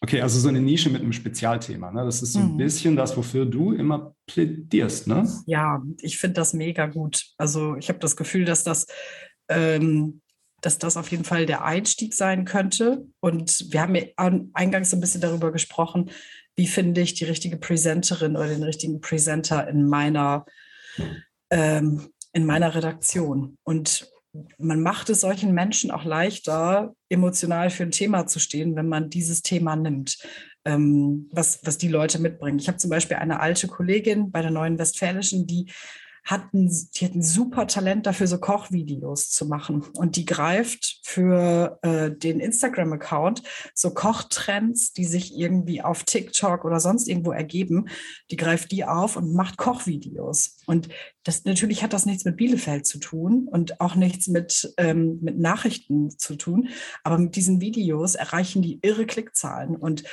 [0.00, 1.90] Okay, also so eine Nische mit einem Spezialthema.
[1.90, 2.04] Ne?
[2.04, 2.56] Das ist so ein mhm.
[2.56, 5.28] bisschen das, wofür du immer plädierst, ne?
[5.46, 7.26] Ja, ich finde das mega gut.
[7.36, 8.86] Also ich habe das Gefühl, dass das,
[9.48, 10.20] ähm,
[10.60, 13.06] dass das auf jeden Fall der Einstieg sein könnte.
[13.20, 14.04] Und wir haben ja
[14.54, 16.10] eingangs so ein bisschen darüber gesprochen,
[16.54, 20.46] wie finde ich die richtige Präsenterin oder den richtigen Präsenter in meiner,
[21.50, 23.58] ähm, in meiner Redaktion.
[23.64, 24.08] Und
[24.58, 29.10] man macht es solchen Menschen auch leichter, emotional für ein Thema zu stehen, wenn man
[29.10, 30.18] dieses Thema nimmt,
[30.64, 32.58] ähm, was, was die Leute mitbringen.
[32.58, 35.70] Ich habe zum Beispiel eine alte Kollegin bei der Neuen Westfälischen, die
[36.24, 39.84] hatten, die hatten super Talent dafür, so Kochvideos zu machen.
[39.94, 43.42] Und die greift für äh, den Instagram-Account
[43.74, 47.88] so Kochtrends, die sich irgendwie auf TikTok oder sonst irgendwo ergeben,
[48.30, 50.58] die greift die auf und macht Kochvideos.
[50.66, 50.88] Und
[51.24, 55.38] das natürlich hat das nichts mit Bielefeld zu tun und auch nichts mit, ähm, mit
[55.38, 56.68] Nachrichten zu tun.
[57.04, 59.76] Aber mit diesen Videos erreichen die irre Klickzahlen.
[59.76, 60.04] Und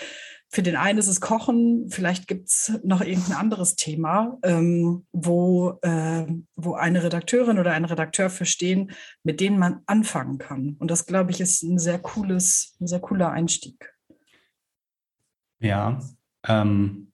[0.56, 5.78] für den einen ist es Kochen, vielleicht gibt es noch irgendein anderes Thema, ähm, wo,
[5.82, 8.92] äh, wo eine Redakteurin oder ein Redakteur verstehen,
[9.22, 10.78] mit denen man anfangen kann.
[10.80, 13.94] Und das, glaube ich, ist ein sehr cooles, ein sehr cooler Einstieg.
[15.60, 16.00] Ja,
[16.48, 17.12] ähm,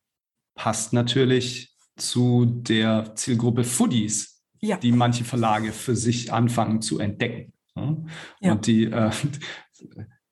[0.53, 4.77] passt natürlich zu der Zielgruppe Foodies, ja.
[4.77, 7.53] die manche Verlage für sich anfangen zu entdecken.
[7.73, 8.07] Und
[8.39, 8.53] ja.
[8.53, 9.09] die äh,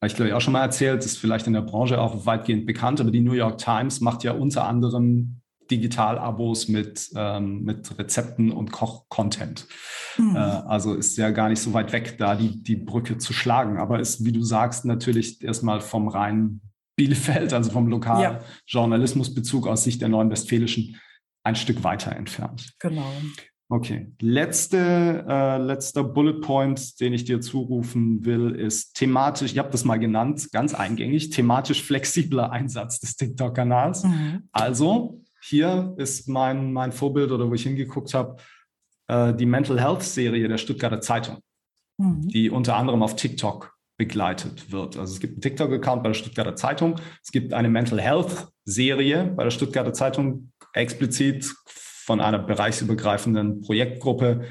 [0.06, 3.02] ich glaube ich auch schon mal erzählt, ist vielleicht in der Branche auch weitgehend bekannt,
[3.02, 8.72] aber die New York Times macht ja unter anderem Digital-Abos mit, ähm, mit Rezepten und
[8.72, 9.68] Koch-Content.
[10.18, 10.36] Mhm.
[10.36, 13.78] Äh, also ist ja gar nicht so weit weg, da die, die Brücke zu schlagen.
[13.78, 16.62] Aber ist, wie du sagst, natürlich erstmal vom reinen
[16.96, 21.00] Bielefeld, also vom Lokaljournalismusbezug aus Sicht der Neuen Westfälischen,
[21.44, 22.74] ein Stück weiter entfernt.
[22.80, 23.12] Genau.
[23.72, 29.70] Okay, letzte, äh, letzter Bullet Point, den ich dir zurufen will, ist thematisch, ich habe
[29.70, 34.06] das mal genannt, ganz eingängig, thematisch flexibler Einsatz des TikTok-Kanals.
[34.06, 34.50] Mhm.
[34.52, 38.38] Also hier ist mein, mein Vorbild oder wo ich hingeguckt habe,
[39.08, 41.38] äh, die Mental Health-Serie der Stuttgarter Zeitung,
[41.98, 42.28] mhm.
[42.28, 44.98] die unter anderem auf TikTok begleitet wird.
[44.98, 49.44] Also es gibt einen TikTok-Account bei der Stuttgarter Zeitung, es gibt eine Mental Health-Serie bei
[49.44, 51.54] der Stuttgarter Zeitung explizit
[52.10, 54.46] von einer bereichsübergreifenden Projektgruppe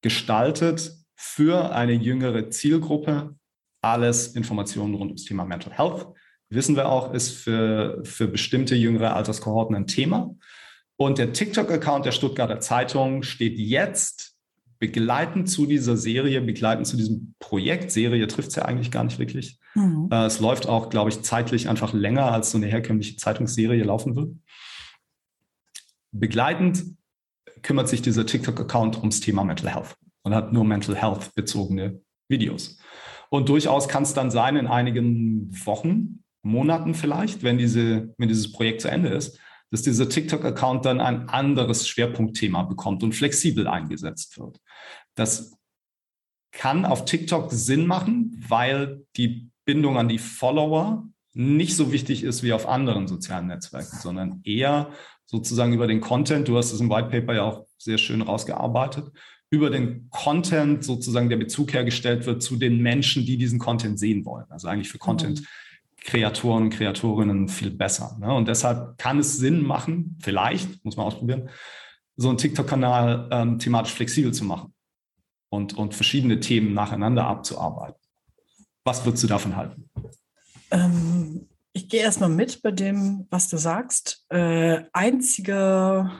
[0.00, 3.34] gestaltet für eine jüngere Zielgruppe.
[3.82, 6.06] Alles Informationen rund ums Thema Mental Health.
[6.50, 10.36] Wissen wir auch, ist für, für bestimmte jüngere Alterskohorten ein Thema.
[10.94, 14.36] Und der TikTok-Account der Stuttgarter Zeitung steht jetzt
[14.78, 17.90] begleitend zu dieser Serie, begleitend zu diesem Projekt.
[17.90, 19.58] Serie trifft es ja eigentlich gar nicht wirklich.
[19.74, 20.10] Mhm.
[20.12, 24.14] Äh, es läuft auch, glaube ich, zeitlich einfach länger, als so eine herkömmliche Zeitungsserie laufen
[24.14, 24.30] wird.
[26.12, 26.96] Begleitend
[27.62, 32.78] kümmert sich dieser TikTok-Account ums Thema Mental Health und hat nur Mental Health bezogene Videos.
[33.30, 38.52] Und durchaus kann es dann sein, in einigen Wochen, Monaten vielleicht, wenn, diese, wenn dieses
[38.52, 39.38] Projekt zu Ende ist,
[39.70, 44.60] dass dieser TikTok-Account dann ein anderes Schwerpunktthema bekommt und flexibel eingesetzt wird.
[45.14, 45.58] Das
[46.52, 52.42] kann auf TikTok Sinn machen, weil die Bindung an die Follower nicht so wichtig ist
[52.42, 54.90] wie auf anderen sozialen Netzwerken, sondern eher
[55.28, 59.12] sozusagen über den Content, du hast es im White Paper ja auch sehr schön rausgearbeitet,
[59.50, 64.24] über den Content sozusagen der Bezug hergestellt wird zu den Menschen, die diesen Content sehen
[64.24, 64.46] wollen.
[64.48, 68.16] Also eigentlich für Content-Kreatoren und Kreatorinnen viel besser.
[68.20, 68.32] Ne?
[68.32, 71.50] Und deshalb kann es Sinn machen, vielleicht, muss man ausprobieren,
[72.16, 74.72] so einen TikTok-Kanal ähm, thematisch flexibel zu machen
[75.50, 78.00] und, und verschiedene Themen nacheinander abzuarbeiten.
[78.84, 79.90] Was würdest du davon halten?
[80.70, 81.47] Ähm,
[81.78, 84.24] ich gehe erstmal mit bei dem, was du sagst.
[84.30, 86.10] Äh, einzige,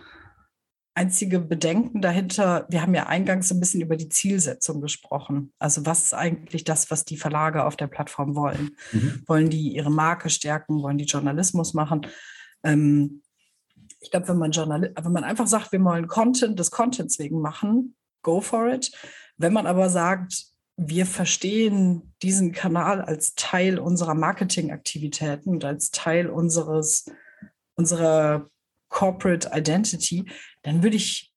[0.94, 5.52] einzige Bedenken dahinter, wir haben ja eingangs so ein bisschen über die Zielsetzung gesprochen.
[5.58, 8.76] Also was ist eigentlich das, was die Verlage auf der Plattform wollen?
[8.92, 9.24] Mhm.
[9.26, 10.80] Wollen die ihre Marke stärken?
[10.80, 12.06] Wollen die Journalismus machen?
[12.62, 13.22] Ähm,
[13.98, 17.96] ich glaube, wenn man wenn man einfach sagt, wir wollen Content des Contents wegen machen,
[18.22, 18.92] go for it.
[19.38, 20.46] Wenn man aber sagt,
[20.80, 27.10] wir verstehen diesen Kanal als Teil unserer Marketingaktivitäten und als Teil unseres,
[27.74, 28.48] unserer
[28.88, 30.30] Corporate Identity,
[30.62, 31.34] dann würde ich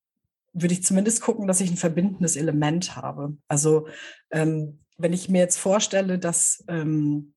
[0.53, 3.37] würde ich zumindest gucken, dass ich ein verbindendes Element habe.
[3.47, 3.87] Also
[4.31, 7.33] ähm, wenn ich mir jetzt vorstelle, dass ähm,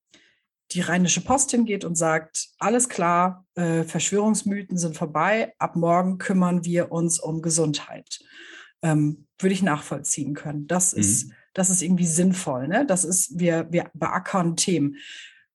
[0.73, 6.64] die Rheinische Post hingeht und sagt, alles klar, äh, Verschwörungsmythen sind vorbei, ab morgen kümmern
[6.64, 8.19] wir uns um Gesundheit.
[8.83, 10.67] Ähm, würde ich nachvollziehen können.
[10.67, 11.01] Das mhm.
[11.01, 12.69] ist, das ist irgendwie sinnvoll.
[12.69, 12.85] Ne?
[12.87, 14.97] Das ist, wir, wir beackern Themen.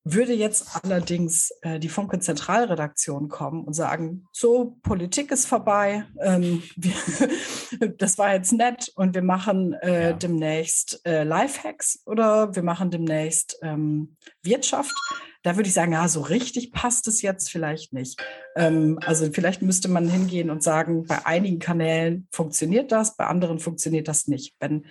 [0.06, 6.64] Würde jetzt allerdings äh, die Funke Zentralredaktion kommen und sagen, so, Politik ist vorbei, ähm,
[6.78, 10.14] wir, das war jetzt nett und wir machen äh, ja.
[10.14, 14.96] demnächst äh, Lifehacks oder wir machen demnächst ähm, Wirtschaft,
[15.44, 18.22] da würde ich sagen, ja, so richtig passt es jetzt vielleicht nicht.
[18.56, 23.60] Ähm, also vielleicht müsste man hingehen und sagen, bei einigen Kanälen funktioniert das, bei anderen
[23.60, 24.56] funktioniert das nicht.
[24.60, 24.86] Wenn,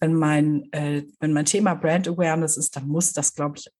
[0.00, 3.70] wenn, mein, äh, wenn mein Thema Brand Awareness ist, dann muss das, glaube ich,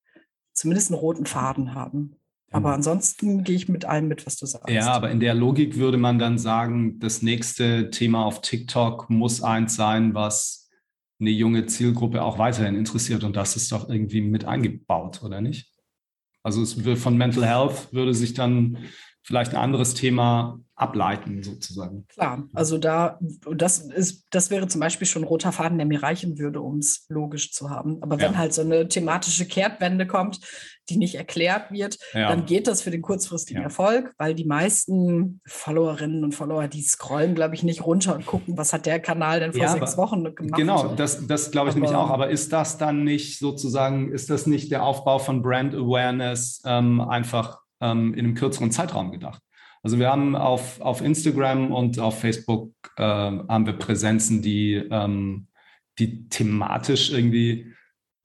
[0.52, 2.16] zumindest einen roten Faden haben.
[2.52, 4.68] Aber ansonsten gehe ich mit allem mit, was du sagst.
[4.68, 9.40] Ja, aber in der Logik würde man dann sagen, das nächste Thema auf TikTok muss
[9.40, 10.68] eins sein, was
[11.20, 13.22] eine junge Zielgruppe auch weiterhin interessiert.
[13.22, 15.72] Und das ist doch irgendwie mit eingebaut, oder nicht?
[16.42, 18.78] Also es wird von Mental Health würde sich dann
[19.22, 22.06] vielleicht ein anderes Thema ableiten, sozusagen.
[22.08, 23.18] Klar, also da,
[23.54, 26.78] das ist, das wäre zum Beispiel schon ein roter Faden, der mir reichen würde, um
[26.78, 28.02] es logisch zu haben.
[28.02, 28.38] Aber wenn ja.
[28.38, 30.40] halt so eine thematische Kehrtwende kommt,
[30.88, 32.28] die nicht erklärt wird, ja.
[32.28, 33.64] dann geht das für den kurzfristigen ja.
[33.64, 38.56] Erfolg, weil die meisten Followerinnen und Follower, die scrollen, glaube ich, nicht runter und gucken,
[38.56, 40.58] was hat der Kanal denn vor sechs Wochen gemacht.
[40.58, 42.10] Genau, das, das glaube ich aber, nämlich auch.
[42.10, 47.02] Aber ist das dann nicht sozusagen, ist das nicht der Aufbau von Brand Awareness ähm,
[47.02, 49.42] einfach ähm, in einem kürzeren Zeitraum gedacht?
[49.82, 55.46] Also wir haben auf, auf Instagram und auf Facebook äh, haben wir Präsenzen, die, ähm,
[55.98, 57.72] die thematisch irgendwie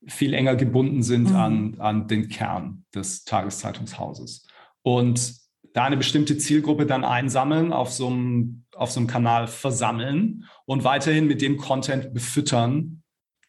[0.08, 1.36] viel enger gebunden sind mhm.
[1.36, 4.48] an, an den Kern des Tageszeitungshauses.
[4.82, 5.34] Und
[5.74, 10.84] da eine bestimmte Zielgruppe dann einsammeln, auf so einem, auf so einem Kanal versammeln und
[10.84, 13.04] weiterhin mit dem Content befüttern,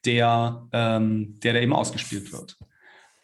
[0.04, 2.56] der, ähm, der da eben ausgespielt wird.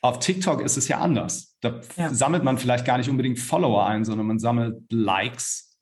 [0.02, 1.56] Auf TikTok ist es ja anders.
[1.60, 2.12] Da ja.
[2.12, 5.78] sammelt man vielleicht gar nicht unbedingt Follower ein, sondern man sammelt Likes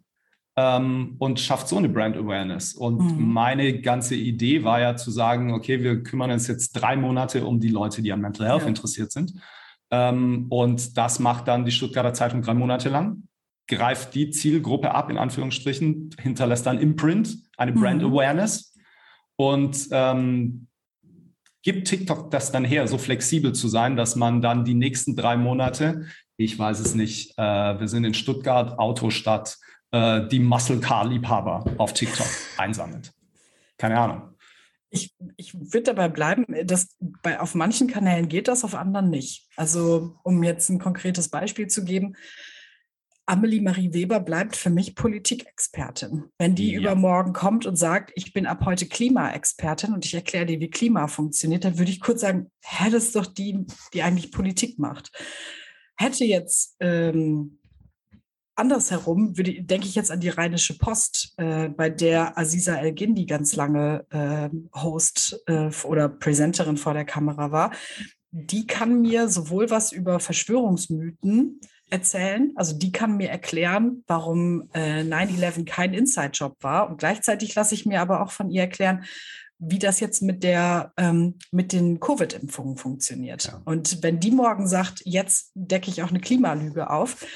[0.57, 2.75] ähm, und schafft so eine Brand Awareness.
[2.75, 3.33] Und mhm.
[3.33, 7.61] meine ganze Idee war ja zu sagen, okay, wir kümmern uns jetzt drei Monate um
[7.61, 8.69] die Leute, die an Mental Health ja.
[8.69, 9.33] interessiert sind.
[9.91, 13.23] Ähm, und das macht dann die Stuttgarter Zeitung drei Monate lang,
[13.67, 18.13] greift die Zielgruppe ab, in Anführungsstrichen, hinterlässt dann Imprint, eine Brand mhm.
[18.13, 18.77] Awareness.
[19.37, 20.67] Und ähm,
[21.63, 25.37] gibt TikTok das dann her, so flexibel zu sein, dass man dann die nächsten drei
[25.37, 29.59] Monate, ich weiß es nicht, äh, wir sind in Stuttgart, Autostadt,
[29.93, 33.13] äh, die Muscle Car Liebhaber auf TikTok einsammelt?
[33.77, 34.23] Keine Ahnung.
[34.93, 39.47] Ich, ich würde dabei bleiben, dass bei, auf manchen Kanälen geht das, auf anderen nicht.
[39.57, 42.17] Also, um jetzt ein konkretes Beispiel zu geben,
[43.31, 46.25] Amelie Marie Weber bleibt für mich Politikexpertin.
[46.37, 46.81] Wenn die ja.
[46.81, 51.07] übermorgen kommt und sagt, ich bin ab heute Klimaexpertin und ich erkläre dir, wie Klima
[51.07, 53.65] funktioniert, dann würde ich kurz sagen, hä, das ist doch die,
[53.95, 55.13] die eigentlich Politik macht.
[55.97, 57.61] Hätte jetzt ähm,
[58.57, 63.55] andersherum, würde, denke ich jetzt an die Rheinische Post, äh, bei der Aziza El-Gindi ganz
[63.55, 67.71] lange äh, Host äh, oder Präsenterin vor der Kamera war.
[68.33, 72.53] Die kann mir sowohl was über Verschwörungsmythen erzählen.
[72.57, 76.89] Also die kann mir erklären, warum äh, 9-11 kein Inside-Job war.
[76.89, 79.05] Und gleichzeitig lasse ich mir aber auch von ihr erklären,
[79.59, 83.45] wie das jetzt mit der ähm, mit den Covid-Impfungen funktioniert.
[83.45, 83.61] Ja.
[83.65, 87.27] Und wenn die morgen sagt, jetzt decke ich auch eine Klimalüge auf,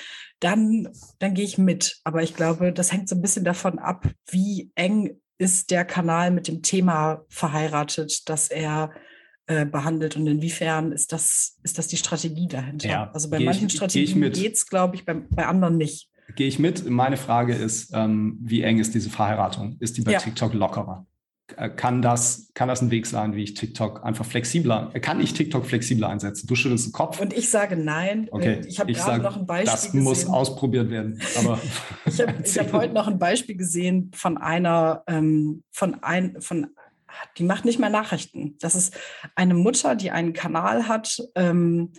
[0.41, 0.89] dann,
[1.19, 2.01] dann gehe ich mit.
[2.05, 6.31] Aber ich glaube, das hängt so ein bisschen davon ab, wie eng ist der Kanal
[6.31, 8.91] mit dem Thema verheiratet, dass er
[9.47, 12.89] äh, behandelt und inwiefern ist das, ist das die Strategie dahinter?
[12.89, 16.09] Ja, also bei manchen ich, Strategien geht es, glaube ich, bei, bei anderen nicht.
[16.35, 16.89] Gehe ich mit.
[16.89, 19.77] Meine Frage ist, ähm, wie eng ist diese Verheiratung?
[19.81, 20.19] Ist die bei ja.
[20.19, 21.07] TikTok lockerer?
[21.59, 25.35] Äh, kann das, kann das ein Weg sein, wie ich TikTok einfach flexibler, kann ich
[25.35, 26.47] TikTok flexibler einsetzen?
[26.47, 27.21] Du schüttelst den Kopf.
[27.21, 28.29] Und ich sage nein.
[28.31, 28.63] Okay.
[28.67, 30.35] Ich habe gerade noch ein Beispiel Das muss gesehen.
[30.35, 31.21] ausprobiert werden.
[31.39, 31.61] Aber
[32.07, 36.69] ich habe hab heute noch ein Beispiel gesehen von einer, ähm, von ein, von
[37.39, 38.57] die macht nicht mehr Nachrichten.
[38.61, 38.95] Das ist
[39.35, 41.93] eine Mutter, die einen Kanal hat ähm,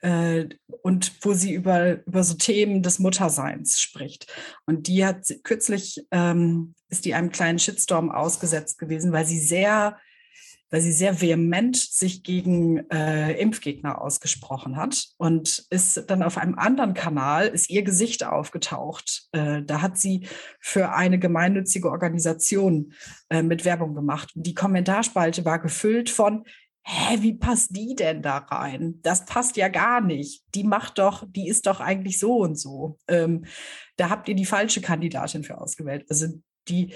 [0.00, 0.48] äh,
[0.82, 4.32] und wo sie über, über so Themen des Mutterseins spricht.
[4.66, 9.98] Und die hat kürzlich, ähm, ist die einem kleinen Shitstorm ausgesetzt gewesen, weil sie sehr
[10.74, 16.58] weil sie sehr vehement sich gegen äh, Impfgegner ausgesprochen hat und ist dann auf einem
[16.58, 19.28] anderen Kanal, ist ihr Gesicht aufgetaucht.
[19.30, 20.26] Äh, da hat sie
[20.58, 22.92] für eine gemeinnützige Organisation
[23.30, 24.32] äh, mit Werbung gemacht.
[24.34, 26.42] Die Kommentarspalte war gefüllt von,
[26.82, 28.98] hä, wie passt die denn da rein?
[29.02, 30.42] Das passt ja gar nicht.
[30.56, 32.98] Die macht doch, die ist doch eigentlich so und so.
[33.06, 33.44] Ähm,
[33.96, 36.04] da habt ihr die falsche Kandidatin für ausgewählt.
[36.10, 36.26] Also
[36.66, 36.92] die,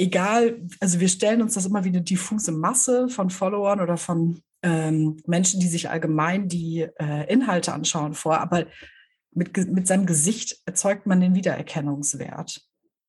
[0.00, 4.40] egal, also wir stellen uns das immer wie eine diffuse Masse von Followern oder von
[4.62, 8.66] ähm, Menschen, die sich allgemein die äh, Inhalte anschauen, vor, aber
[9.32, 12.62] mit, mit seinem Gesicht erzeugt man den Wiedererkennungswert.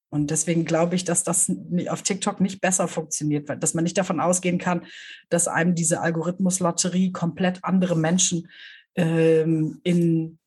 [0.09, 1.49] Und deswegen glaube ich, dass das
[1.87, 4.85] auf TikTok nicht besser funktioniert, weil dass man nicht davon ausgehen kann,
[5.29, 8.49] dass einem diese Algorithmuslotterie komplett andere Menschen
[8.95, 10.37] ähm, in,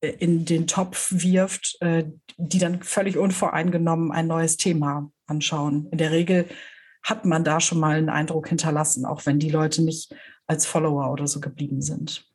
[0.00, 2.06] in den Topf wirft, äh,
[2.38, 5.88] die dann völlig unvoreingenommen ein neues Thema anschauen.
[5.90, 6.46] In der Regel
[7.02, 10.14] hat man da schon mal einen Eindruck hinterlassen, auch wenn die Leute nicht
[10.46, 12.26] als Follower oder so geblieben sind.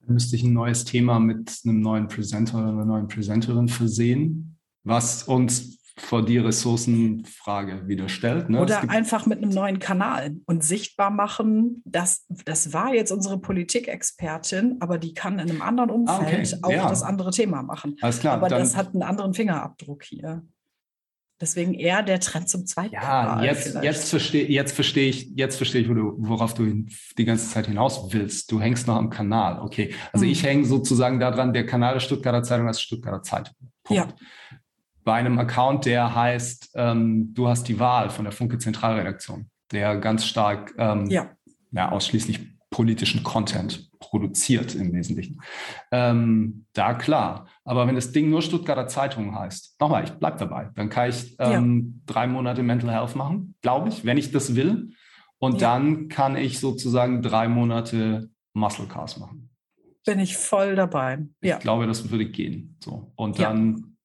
[0.00, 4.56] Dann müsste ich ein neues Thema mit einem neuen Presenter oder einer neuen Presenterin versehen,
[4.84, 8.48] was uns vor die Ressourcenfrage wieder stellt.
[8.48, 8.60] Ne?
[8.60, 14.76] Oder einfach mit einem neuen Kanal und sichtbar machen, dass das war jetzt unsere Politikexpertin,
[14.80, 16.78] aber die kann in einem anderen Umfeld ah, okay.
[16.78, 16.88] auch ja.
[16.88, 17.96] das andere Thema machen.
[18.00, 18.34] Alles klar.
[18.34, 20.42] Aber das hat einen anderen Fingerabdruck hier.
[21.40, 25.80] Deswegen eher der Trend zum zweiten Ja, jetzt, jetzt verstehe jetzt versteh ich, jetzt verstehe
[25.80, 26.84] ich, worauf du
[27.16, 28.52] die ganze Zeit hinaus willst.
[28.52, 29.60] Du hängst noch am Kanal.
[29.60, 29.94] Okay.
[30.12, 30.32] Also mhm.
[30.32, 33.54] ich hänge sozusagen daran, der Kanal der Stuttgarter Zeitung als Stuttgarter Zeitung.
[33.84, 34.10] Punkt.
[34.10, 34.26] Ja.
[35.02, 39.96] Bei einem Account, der heißt, ähm, du hast die Wahl von der Funke Zentralredaktion, der
[39.96, 41.30] ganz stark ähm, ja.
[41.72, 45.40] ja, ausschließlich politischen Content produziert im Wesentlichen.
[45.92, 47.46] Ähm, da klar.
[47.64, 51.36] Aber wenn das Ding nur Stuttgarter Zeitung heißt, nochmal, ich bleib dabei, dann kann ich
[51.38, 52.12] ähm, ja.
[52.12, 54.90] drei Monate Mental Health machen, glaube ich, wenn ich das will.
[55.38, 55.72] Und ja.
[55.72, 59.50] dann kann ich sozusagen drei Monate Muscle Cars machen.
[60.04, 61.18] Bin ich voll dabei.
[61.42, 61.56] Ja.
[61.56, 62.76] Ich glaube, das würde gehen.
[62.82, 63.12] So.
[63.16, 63.96] Und dann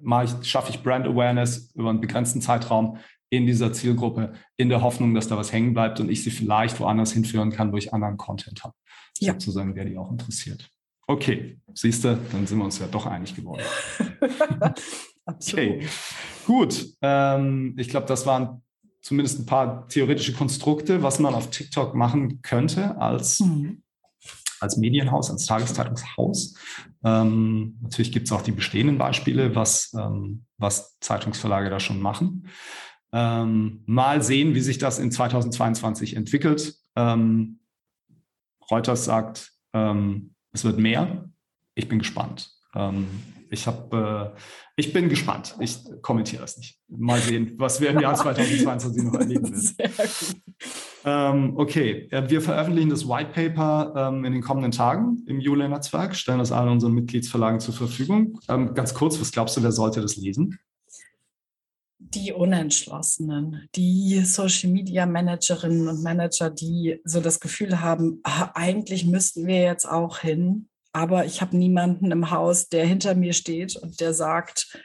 [0.00, 4.82] mache ich, schaffe ich Brand Awareness über einen begrenzten Zeitraum in dieser Zielgruppe, in der
[4.82, 7.92] Hoffnung, dass da was hängen bleibt und ich sie vielleicht woanders hinführen kann, wo ich
[7.92, 8.74] anderen Content habe.
[9.20, 9.32] Ja.
[9.34, 10.70] Sozusagen, der die auch interessiert.
[11.06, 13.62] Okay, siehst du, dann sind wir uns ja doch einig geworden.
[15.24, 15.64] Absolut.
[15.64, 15.86] Okay,
[16.46, 16.86] gut.
[17.00, 18.62] Ähm, ich glaube, das waren
[19.02, 23.82] zumindest ein paar theoretische Konstrukte, was man auf TikTok machen könnte als, mhm.
[24.58, 26.54] als Medienhaus, als Tageszeitungshaus.
[27.04, 32.48] Ähm, natürlich gibt es auch die bestehenden Beispiele, was, ähm, was Zeitungsverlage da schon machen.
[33.12, 36.74] Ähm, mal sehen, wie sich das in 2022 entwickelt.
[36.96, 37.60] Ähm,
[38.70, 41.28] Reuters sagt, ähm, es wird mehr.
[41.74, 42.50] Ich bin gespannt.
[42.74, 43.06] Ähm,
[43.50, 44.40] ich habe, äh,
[44.76, 45.56] ich bin gespannt.
[45.60, 46.78] Ich kommentiere das nicht.
[46.88, 50.42] Mal sehen, was wir im Jahr 2022 noch erleben werden.
[51.04, 56.40] Ähm, okay, wir veröffentlichen das White Paper ähm, in den kommenden Tagen im Jule-Netzwerk, stellen
[56.40, 58.40] das allen unseren Mitgliedsverlagen zur Verfügung.
[58.48, 60.58] Ähm, ganz kurz, was glaubst du, wer sollte das lesen?
[62.14, 69.04] Die Unentschlossenen, die Social Media Managerinnen und Manager, die so das Gefühl haben, ah, eigentlich
[69.06, 73.76] müssten wir jetzt auch hin, aber ich habe niemanden im Haus, der hinter mir steht
[73.76, 74.78] und der sagt,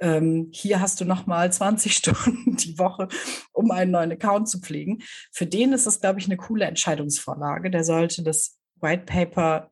[0.00, 3.08] ähm, hier hast du noch mal 20 Stunden die Woche,
[3.52, 4.98] um einen neuen Account zu pflegen.
[5.32, 7.70] Für den ist das, glaube ich, eine coole Entscheidungsvorlage.
[7.70, 9.70] Der sollte das White Paper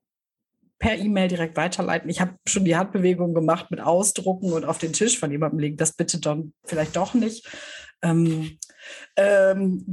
[0.78, 2.10] per E-Mail direkt weiterleiten.
[2.10, 5.76] Ich habe schon die Handbewegung gemacht mit Ausdrucken und auf den Tisch von jemandem legen.
[5.76, 7.48] Das bitte dann vielleicht doch nicht.
[8.02, 8.58] Ähm,
[9.16, 9.86] ähm,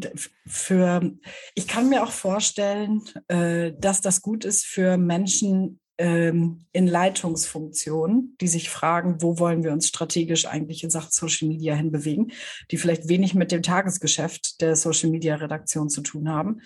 [0.46, 1.14] für,
[1.56, 8.36] ich kann mir auch vorstellen, äh, dass das gut ist für Menschen ähm, in Leitungsfunktionen,
[8.42, 12.32] die sich fragen, wo wollen wir uns strategisch eigentlich in Sachen Social Media hinbewegen,
[12.72, 16.62] die vielleicht wenig mit dem Tagesgeschäft der Social Media Redaktion zu tun haben.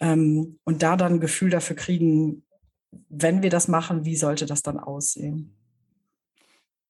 [0.00, 2.44] Ähm, und da dann ein Gefühl dafür kriegen,
[3.08, 5.56] wenn wir das machen, wie sollte das dann aussehen?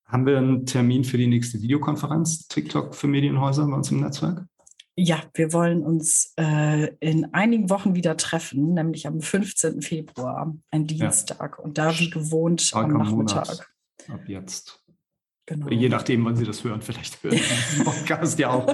[0.05, 4.45] Haben wir einen Termin für die nächste Videokonferenz TikTok für Medienhäuser bei uns im Netzwerk?
[4.97, 9.81] Ja, wir wollen uns äh, in einigen Wochen wieder treffen, nämlich am 15.
[9.81, 11.57] Februar, ein Dienstag.
[11.57, 11.63] Ja.
[11.63, 13.47] Und da wie gewohnt Stark am Nachmittag.
[13.47, 13.67] Monat.
[14.07, 14.84] Ab jetzt.
[15.47, 15.69] Genau.
[15.69, 18.67] Je nachdem, wann Sie das hören, vielleicht hören Sie den Podcast ja auch,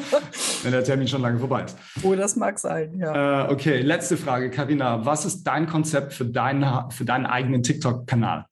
[0.64, 1.78] wenn der Termin schon lange vorbei ist.
[2.02, 3.46] Oh, das mag sein, ja.
[3.46, 5.06] Äh, okay, letzte Frage, Karina.
[5.06, 8.46] Was ist dein Konzept für, dein, für deinen eigenen TikTok-Kanal?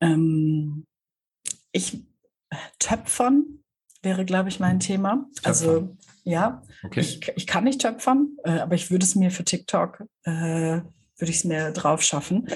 [0.00, 0.86] Ähm,
[1.72, 2.02] ich,
[2.78, 3.44] Töpfern
[4.02, 5.26] wäre, glaube ich, mein Thema.
[5.34, 5.44] Töpfern.
[5.44, 7.00] Also, ja, okay.
[7.00, 11.30] ich, ich kann nicht töpfern, äh, aber ich würde es mir für TikTok, äh, würde
[11.30, 12.48] ich es mir drauf schaffen.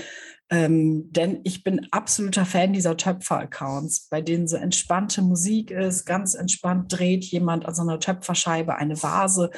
[0.49, 6.35] Ähm, denn ich bin absoluter Fan dieser Töpfer-Accounts, bei denen so entspannte Musik ist, ganz
[6.35, 9.51] entspannt dreht jemand an so einer Töpferscheibe eine Vase.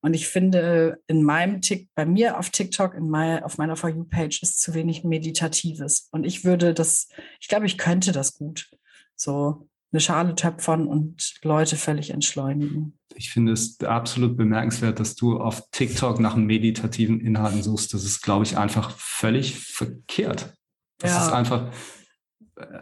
[0.00, 3.90] Und ich finde, in meinem Tick, bei mir auf TikTok, in mein, auf meiner For
[3.90, 6.08] You-Page ist zu wenig Meditatives.
[6.10, 7.08] Und ich würde das,
[7.38, 8.68] ich glaube, ich könnte das gut.
[9.14, 12.98] So eine Schale töpfern und Leute völlig entschleunigen.
[13.14, 17.92] Ich finde es absolut bemerkenswert, dass du auf TikTok nach meditativen Inhalten suchst.
[17.92, 20.54] Das ist, glaube ich, einfach völlig verkehrt.
[20.98, 21.26] Das ja.
[21.26, 21.70] ist einfach,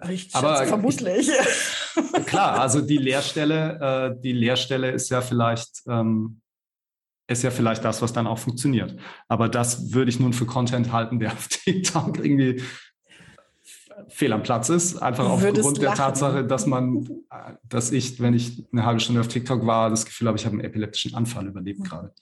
[0.08, 1.28] Ich aber vermutlich.
[1.28, 6.40] Ich, klar, also die Lehrstelle, äh, die Lehrstelle ist ja vielleicht ähm,
[7.30, 8.96] ist ja vielleicht das, was dann auch funktioniert.
[9.28, 12.62] Aber das würde ich nun für Content halten, der auf TikTok irgendwie
[14.10, 15.00] fehl am Platz ist.
[15.00, 17.08] Einfach aufgrund der Tatsache, dass man,
[17.68, 20.54] dass ich, wenn ich eine halbe Stunde auf TikTok war, das Gefühl habe, ich habe
[20.54, 22.12] einen epileptischen Anfall überlebt gerade.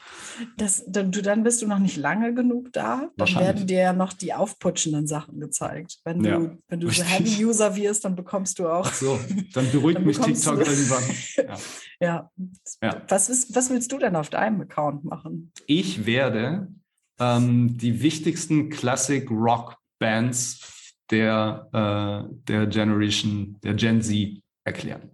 [0.57, 3.11] Das, dann, du, dann bist du noch nicht lange genug da.
[3.17, 5.99] Dann werden dir ja noch die aufputschenden Sachen gezeigt.
[6.05, 8.87] Wenn du, ja, wenn du so Heavy-User wirst, dann bekommst du auch.
[8.87, 9.19] Ach so,
[9.55, 11.05] dann beruhigt dann mich TikTok irgendwann.
[11.37, 11.57] Ja.
[12.01, 12.31] ja.
[12.83, 13.03] ja.
[13.09, 15.53] Was, ist, was willst du denn auf deinem Account machen?
[15.67, 16.69] Ich werde
[17.19, 20.61] ähm, die wichtigsten Classic Rock Bands
[21.11, 25.11] der, äh, der Generation, der Gen Z erklären.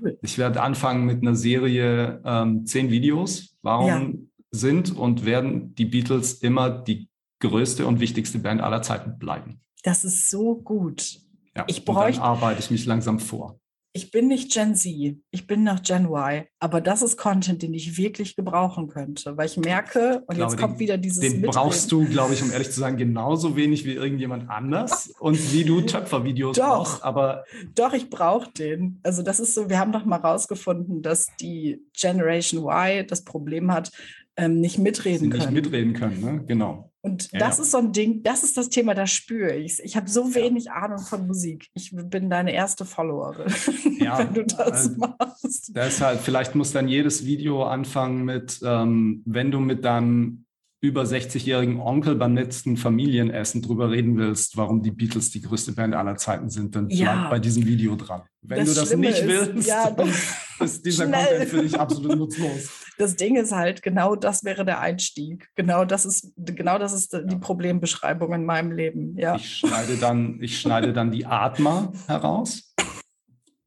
[0.00, 0.18] Cool.
[0.22, 3.56] Ich werde anfangen mit einer Serie ähm, zehn Videos.
[3.62, 4.18] Warum ja.
[4.50, 7.08] sind und werden die Beatles immer die
[7.40, 9.60] größte und wichtigste Band aller Zeiten bleiben?
[9.84, 11.20] Das ist so gut.
[11.56, 13.59] Ja, ich bräuchte, dann arbeite ich mich langsam vor
[13.92, 17.74] ich bin nicht Gen Z, ich bin noch Gen Y, aber das ist Content, den
[17.74, 21.20] ich wirklich gebrauchen könnte, weil ich merke, und glaube, jetzt kommt den, wieder dieses.
[21.20, 21.50] Den Mitreden.
[21.50, 25.64] brauchst du, glaube ich, um ehrlich zu sagen, genauso wenig wie irgendjemand anders und wie
[25.64, 27.44] du Töpfervideos doch, machst, aber.
[27.74, 29.00] Doch, ich brauche den.
[29.02, 33.72] Also, das ist so, wir haben doch mal rausgefunden, dass die Generation Y das Problem
[33.72, 33.90] hat,
[34.36, 35.52] ähm, nicht mitreden können.
[35.52, 36.44] Nicht mitreden können, ne?
[36.46, 36.89] genau.
[37.02, 37.64] Und ja, das ja.
[37.64, 40.66] ist so ein Ding, das ist das Thema, da spüre ich Ich habe so wenig
[40.66, 40.72] ja.
[40.72, 41.68] Ahnung von Musik.
[41.74, 45.72] Ich bin deine erste Followerin, wenn du das also, machst.
[45.74, 50.44] Deshalb, vielleicht muss dann jedes Video anfangen mit, ähm, wenn du mit deinem
[50.82, 55.94] über 60-jährigen Onkel beim letzten Familienessen drüber reden willst, warum die Beatles die größte Band
[55.94, 57.12] aller Zeiten sind, dann ja.
[57.12, 58.22] bleib bei diesem Video dran.
[58.40, 60.08] Wenn das du das Schlimme nicht ist, willst, ja, dann
[60.60, 61.26] ist dieser schnell.
[61.26, 62.70] Content für dich absolut nutzlos.
[62.96, 65.48] Das Ding ist halt, genau das wäre der Einstieg.
[65.54, 69.18] Genau das ist, genau das ist die Problembeschreibung in meinem Leben.
[69.18, 69.36] Ja.
[69.36, 72.74] Ich schneide dann, ich schneide dann die Atma heraus.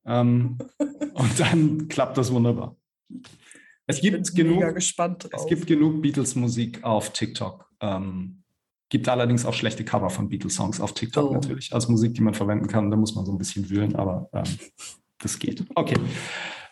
[0.05, 2.75] Ähm, und dann klappt das wunderbar.
[3.85, 7.69] Es gibt, genug, es gibt genug Beatles-Musik auf TikTok.
[7.81, 8.43] Ähm,
[8.89, 11.33] gibt allerdings auch schlechte Cover von Beatles-Songs auf TikTok oh.
[11.33, 11.73] natürlich.
[11.73, 12.91] Als Musik, die man verwenden kann.
[12.91, 14.43] Da muss man so ein bisschen wühlen, aber ähm,
[15.19, 15.65] das geht.
[15.75, 15.95] Okay.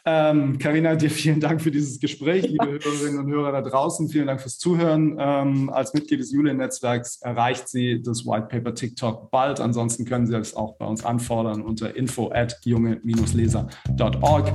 [0.05, 4.09] Ähm, Carina, dir vielen Dank für dieses Gespräch, liebe Hörerinnen und Hörer da draußen.
[4.09, 5.17] Vielen Dank fürs Zuhören.
[5.19, 9.59] Ähm, als Mitglied des Julien-Netzwerks erreicht Sie das White Paper TikTok bald.
[9.59, 14.51] Ansonsten können Sie es auch bei uns anfordern unter info at junge-leser.org.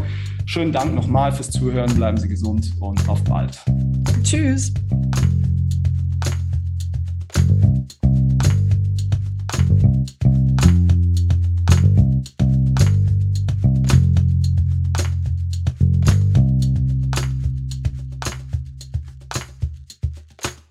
[0.46, 1.94] Schönen Dank nochmal fürs Zuhören.
[1.94, 3.58] Bleiben Sie gesund und auf bald.
[4.22, 4.72] Tschüss.